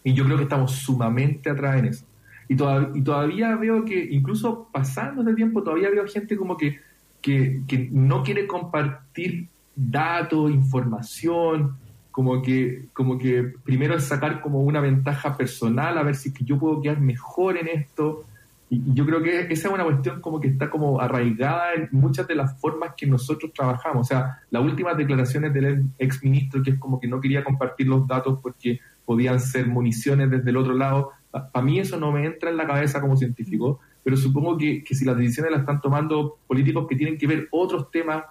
y 0.05 0.15
yo 0.15 0.25
creo 0.25 0.37
que 0.37 0.45
estamos 0.45 0.73
sumamente 0.73 1.51
atrás 1.51 1.79
en 1.79 1.87
eso. 1.87 2.05
Y, 2.49 2.55
y 2.55 3.03
todavía 3.03 3.57
veo 3.57 3.85
que, 3.85 4.09
incluso 4.11 4.69
pasando 4.73 5.29
el 5.29 5.35
tiempo, 5.35 5.63
todavía 5.63 5.91
veo 5.91 6.07
gente 6.07 6.37
como 6.37 6.57
que, 6.57 6.81
que, 7.21 7.63
que, 7.67 7.89
no 7.91 8.23
quiere 8.23 8.47
compartir 8.47 9.49
datos, 9.75 10.51
información, 10.51 11.77
como 12.13 12.43
que, 12.43 12.85
como 12.93 13.19
que 13.19 13.43
primero 13.65 13.97
es 13.97 14.05
sacar 14.05 14.41
como 14.43 14.61
una 14.61 14.81
ventaja 14.81 15.37
personal, 15.37 15.97
a 15.97 16.03
ver 16.03 16.15
si 16.15 16.33
que 16.33 16.45
yo 16.45 16.59
puedo 16.59 16.81
quedar 16.81 17.01
mejor 17.01 17.57
en 17.57 17.69
esto. 17.69 18.25
Y, 18.69 18.95
yo 18.95 19.05
creo 19.07 19.23
que 19.23 19.41
esa 19.51 19.69
es 19.69 19.75
una 19.75 19.85
cuestión 19.85 20.21
como 20.21 20.39
que 20.39 20.49
está 20.49 20.71
como 20.71 21.01
arraigada 21.01 21.73
en 21.75 21.89
muchas 21.91 22.29
de 22.29 22.35
las 22.35 22.61
formas 22.61 22.93
que 22.97 23.07
nosotros 23.07 23.53
trabajamos. 23.55 24.07
O 24.07 24.09
sea, 24.09 24.41
las 24.51 24.63
últimas 24.63 24.97
declaraciones 24.97 25.55
del 25.55 25.87
ex 25.99 26.23
ministro, 26.23 26.63
que 26.63 26.73
es 26.73 26.79
como 26.79 27.01
que 27.01 27.09
no 27.09 27.21
quería 27.21 27.43
compartir 27.43 27.89
los 27.89 28.07
datos 28.07 28.39
porque 28.43 28.79
podían 29.07 29.41
ser 29.41 29.67
municiones 29.67 30.31
desde 30.31 30.51
el 30.51 30.57
otro 30.59 30.75
lado. 30.75 31.13
Para 31.31 31.65
mí 31.65 31.81
eso 31.81 31.99
no 31.99 32.13
me 32.13 32.27
entra 32.27 32.51
en 32.51 32.59
la 32.59 32.67
cabeza 32.67 33.01
como 33.01 33.17
científico, 33.17 33.81
pero 34.05 34.19
supongo 34.19 34.59
que, 34.59 34.85
si 34.91 35.07
las 35.07 35.17
decisiones 35.17 35.53
las 35.53 35.61
están 35.61 35.81
tomando 35.81 36.39
políticos 36.47 36.87
que 36.87 36.97
tienen 36.97 37.17
que 37.17 37.27
ver 37.27 37.49
otros 37.51 37.91
temas, 37.91 38.25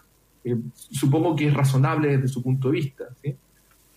eh, 0.44 0.56
supongo 0.74 1.36
que 1.36 1.48
es 1.48 1.54
razonable 1.54 2.10
desde 2.10 2.28
su 2.28 2.44
punto 2.44 2.70
de 2.70 2.74
vista. 2.74 3.06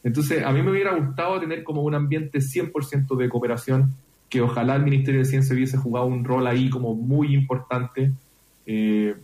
Entonces, 0.04 0.44
a 0.44 0.52
mí 0.52 0.62
me 0.62 0.70
hubiera 0.70 0.94
gustado 0.94 1.40
tener 1.40 1.64
como 1.64 1.82
un 1.82 1.94
ambiente 1.94 2.38
100% 2.38 3.16
de 3.16 3.28
cooperación, 3.30 3.94
que 4.28 4.42
ojalá 4.42 4.76
el 4.76 4.84
Ministerio 4.84 5.20
de 5.20 5.24
Ciencia 5.24 5.54
hubiese 5.54 5.78
jugado 5.78 6.06
un 6.06 6.24
rol 6.24 6.46
ahí 6.46 6.68
como 6.68 6.94
muy 6.94 7.34
importante. 7.34 8.12
Eh, 8.66 9.16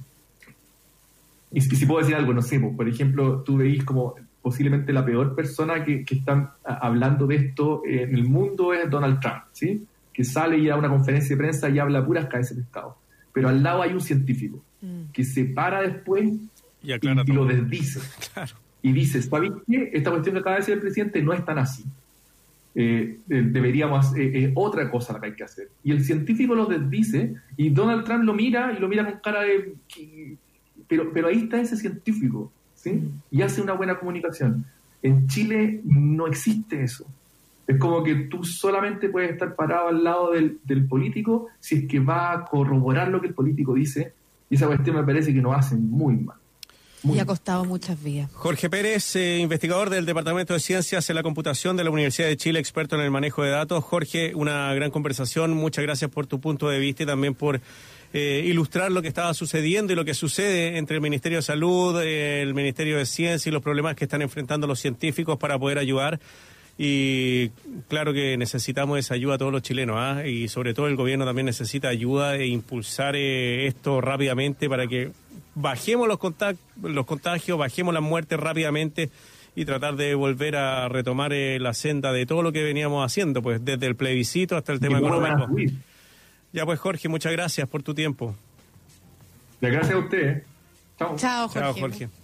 y, 1.52 1.60
si 1.60 1.84
puedo 1.84 2.00
decir 2.00 2.16
algo, 2.16 2.32
no 2.32 2.40
sé, 2.40 2.58
por 2.58 2.88
ejemplo, 2.88 3.42
tú 3.42 3.58
veis 3.58 3.84
como 3.84 4.14
posiblemente 4.40 4.94
la 4.94 5.04
peor 5.04 5.34
persona 5.34 5.84
que, 5.84 6.02
que 6.02 6.14
está 6.14 6.56
hablando 6.64 7.26
de 7.26 7.36
esto 7.36 7.82
en 7.84 8.14
el 8.14 8.24
mundo 8.24 8.72
es 8.72 8.88
Donald 8.88 9.20
Trump, 9.20 9.42
¿sí? 9.52 9.86
Que 10.14 10.24
sale 10.24 10.56
y 10.56 10.66
da 10.66 10.76
una 10.76 10.88
conferencia 10.88 11.36
de 11.36 11.42
prensa 11.42 11.68
y 11.68 11.78
habla 11.78 12.04
puras 12.04 12.26
cabezas 12.26 12.56
de 12.56 12.62
Estado. 12.62 12.96
Pero 13.34 13.50
al 13.50 13.62
lado 13.62 13.82
hay 13.82 13.92
un 13.92 14.00
científico 14.00 14.62
mm. 14.80 15.10
que 15.12 15.24
se 15.24 15.44
para 15.44 15.82
después 15.82 16.32
y, 16.82 17.32
lo 17.32 17.44
desdice. 17.44 18.00
Y 18.82 18.92
dice, 18.92 19.20
¿sabes 19.22 19.52
qué? 19.66 19.90
Esta 19.92 20.10
cuestión 20.10 20.34
que 20.34 20.40
acaba 20.40 20.56
de 20.56 20.60
decir 20.60 20.74
el 20.74 20.80
presidente 20.80 21.22
no 21.22 21.32
es 21.32 21.44
tan 21.44 21.58
así. 21.58 21.84
Eh, 22.74 23.18
eh, 23.28 23.42
deberíamos, 23.44 24.12
eh, 24.16 24.52
otra 24.54 24.90
cosa 24.90 25.12
la 25.12 25.20
que 25.20 25.26
hay 25.26 25.34
que 25.34 25.44
hacer. 25.44 25.68
Y 25.82 25.90
el 25.90 26.04
científico 26.04 26.54
lo 26.54 26.66
desdice 26.66 27.34
y 27.56 27.70
Donald 27.70 28.04
Trump 28.04 28.24
lo 28.24 28.32
mira 28.32 28.72
y 28.72 28.80
lo 28.80 28.88
mira 28.88 29.04
con 29.04 29.20
cara 29.20 29.42
de... 29.42 29.74
Pero, 30.88 31.12
pero 31.12 31.28
ahí 31.28 31.40
está 31.42 31.60
ese 31.60 31.76
científico 31.76 32.50
y 33.30 33.42
hace 33.42 33.60
una 33.60 33.74
buena 33.74 33.98
comunicación. 33.98 34.64
En 35.02 35.26
Chile 35.28 35.80
no 35.84 36.26
existe 36.26 36.82
eso. 36.82 37.06
Es 37.66 37.78
como 37.78 38.02
que 38.02 38.14
tú 38.14 38.42
solamente 38.44 39.08
puedes 39.08 39.30
estar 39.30 39.54
parado 39.54 39.88
al 39.88 40.02
lado 40.02 40.32
del, 40.32 40.86
político 40.88 41.48
si 41.60 41.76
es 41.76 41.86
que 41.86 42.00
va 42.00 42.32
a 42.32 42.44
corroborar 42.44 43.08
lo 43.08 43.20
que 43.20 43.28
el 43.28 43.34
político 43.34 43.74
dice. 43.74 44.12
Y 44.48 44.56
esa 44.56 44.66
cuestión 44.66 44.96
me 44.96 45.04
parece 45.04 45.32
que 45.32 45.40
nos 45.40 45.56
hacen 45.56 45.88
muy 45.88 46.16
mal. 46.16 46.36
Y 47.04 47.18
ha 47.18 47.24
costado 47.24 47.64
muchas 47.64 48.02
vías. 48.02 48.30
Jorge 48.32 48.68
Pérez, 48.68 49.16
eh, 49.16 49.38
investigador 49.38 49.90
del 49.90 50.06
Departamento 50.06 50.54
de 50.54 50.60
Ciencias 50.60 51.08
en 51.08 51.16
la 51.16 51.22
Computación 51.22 51.76
de 51.76 51.84
la 51.84 51.90
Universidad 51.90 52.28
de 52.28 52.36
Chile, 52.36 52.60
experto 52.60 52.96
en 52.96 53.02
el 53.02 53.10
manejo 53.10 53.42
de 53.42 53.50
datos. 53.50 53.82
Jorge, 53.84 54.34
una 54.34 54.72
gran 54.74 54.90
conversación. 54.90 55.52
Muchas 55.52 55.82
gracias 55.82 56.10
por 56.10 56.26
tu 56.26 56.40
punto 56.40 56.68
de 56.68 56.78
vista 56.78 57.04
y 57.04 57.06
también 57.06 57.34
por 57.34 57.60
eh, 58.12 58.42
ilustrar 58.44 58.90
lo 58.90 59.02
que 59.02 59.08
estaba 59.08 59.32
sucediendo 59.34 59.92
y 59.92 59.96
lo 59.96 60.04
que 60.04 60.14
sucede 60.14 60.78
entre 60.78 60.96
el 60.96 61.02
Ministerio 61.02 61.38
de 61.38 61.42
Salud, 61.42 62.00
eh, 62.02 62.42
el 62.42 62.54
Ministerio 62.54 62.98
de 62.98 63.06
Ciencia 63.06 63.48
y 63.48 63.52
los 63.52 63.62
problemas 63.62 63.94
que 63.94 64.04
están 64.04 64.20
enfrentando 64.20 64.66
los 64.66 64.80
científicos 64.80 65.38
para 65.38 65.58
poder 65.58 65.78
ayudar. 65.78 66.18
Y 66.82 67.50
claro 67.88 68.14
que 68.14 68.38
necesitamos 68.38 68.98
esa 68.98 69.12
ayuda 69.12 69.34
a 69.34 69.38
todos 69.38 69.52
los 69.52 69.60
chilenos, 69.60 69.96
¿ah? 69.98 70.26
y 70.26 70.48
sobre 70.48 70.72
todo 70.72 70.88
el 70.88 70.96
gobierno 70.96 71.26
también 71.26 71.44
necesita 71.44 71.88
ayuda 71.88 72.36
e 72.36 72.46
impulsar 72.46 73.16
eh, 73.16 73.66
esto 73.66 74.00
rápidamente 74.00 74.66
para 74.66 74.86
que 74.86 75.12
bajemos 75.60 76.08
los, 76.08 76.18
los 76.82 77.06
contagios, 77.06 77.58
bajemos 77.58 77.94
las 77.94 78.02
muertes 78.02 78.38
rápidamente 78.38 79.10
y 79.54 79.64
tratar 79.64 79.96
de 79.96 80.14
volver 80.14 80.56
a 80.56 80.88
retomar 80.88 81.32
la 81.32 81.74
senda 81.74 82.12
de 82.12 82.26
todo 82.26 82.42
lo 82.42 82.52
que 82.52 82.62
veníamos 82.62 83.04
haciendo, 83.04 83.42
pues 83.42 83.64
desde 83.64 83.86
el 83.86 83.96
plebiscito 83.96 84.56
hasta 84.56 84.72
el 84.72 84.80
tema 84.80 84.98
económico. 84.98 85.48
Ya 86.52 86.64
pues 86.64 86.78
Jorge, 86.80 87.08
muchas 87.08 87.32
gracias 87.32 87.68
por 87.68 87.82
tu 87.82 87.94
tiempo. 87.94 88.34
Gracias 89.60 89.94
a 89.94 89.98
usted. 89.98 90.42
Chao. 90.98 91.16
Chao 91.16 91.48
Jorge. 91.48 91.60
Chao, 91.60 91.74
Jorge. 91.74 92.19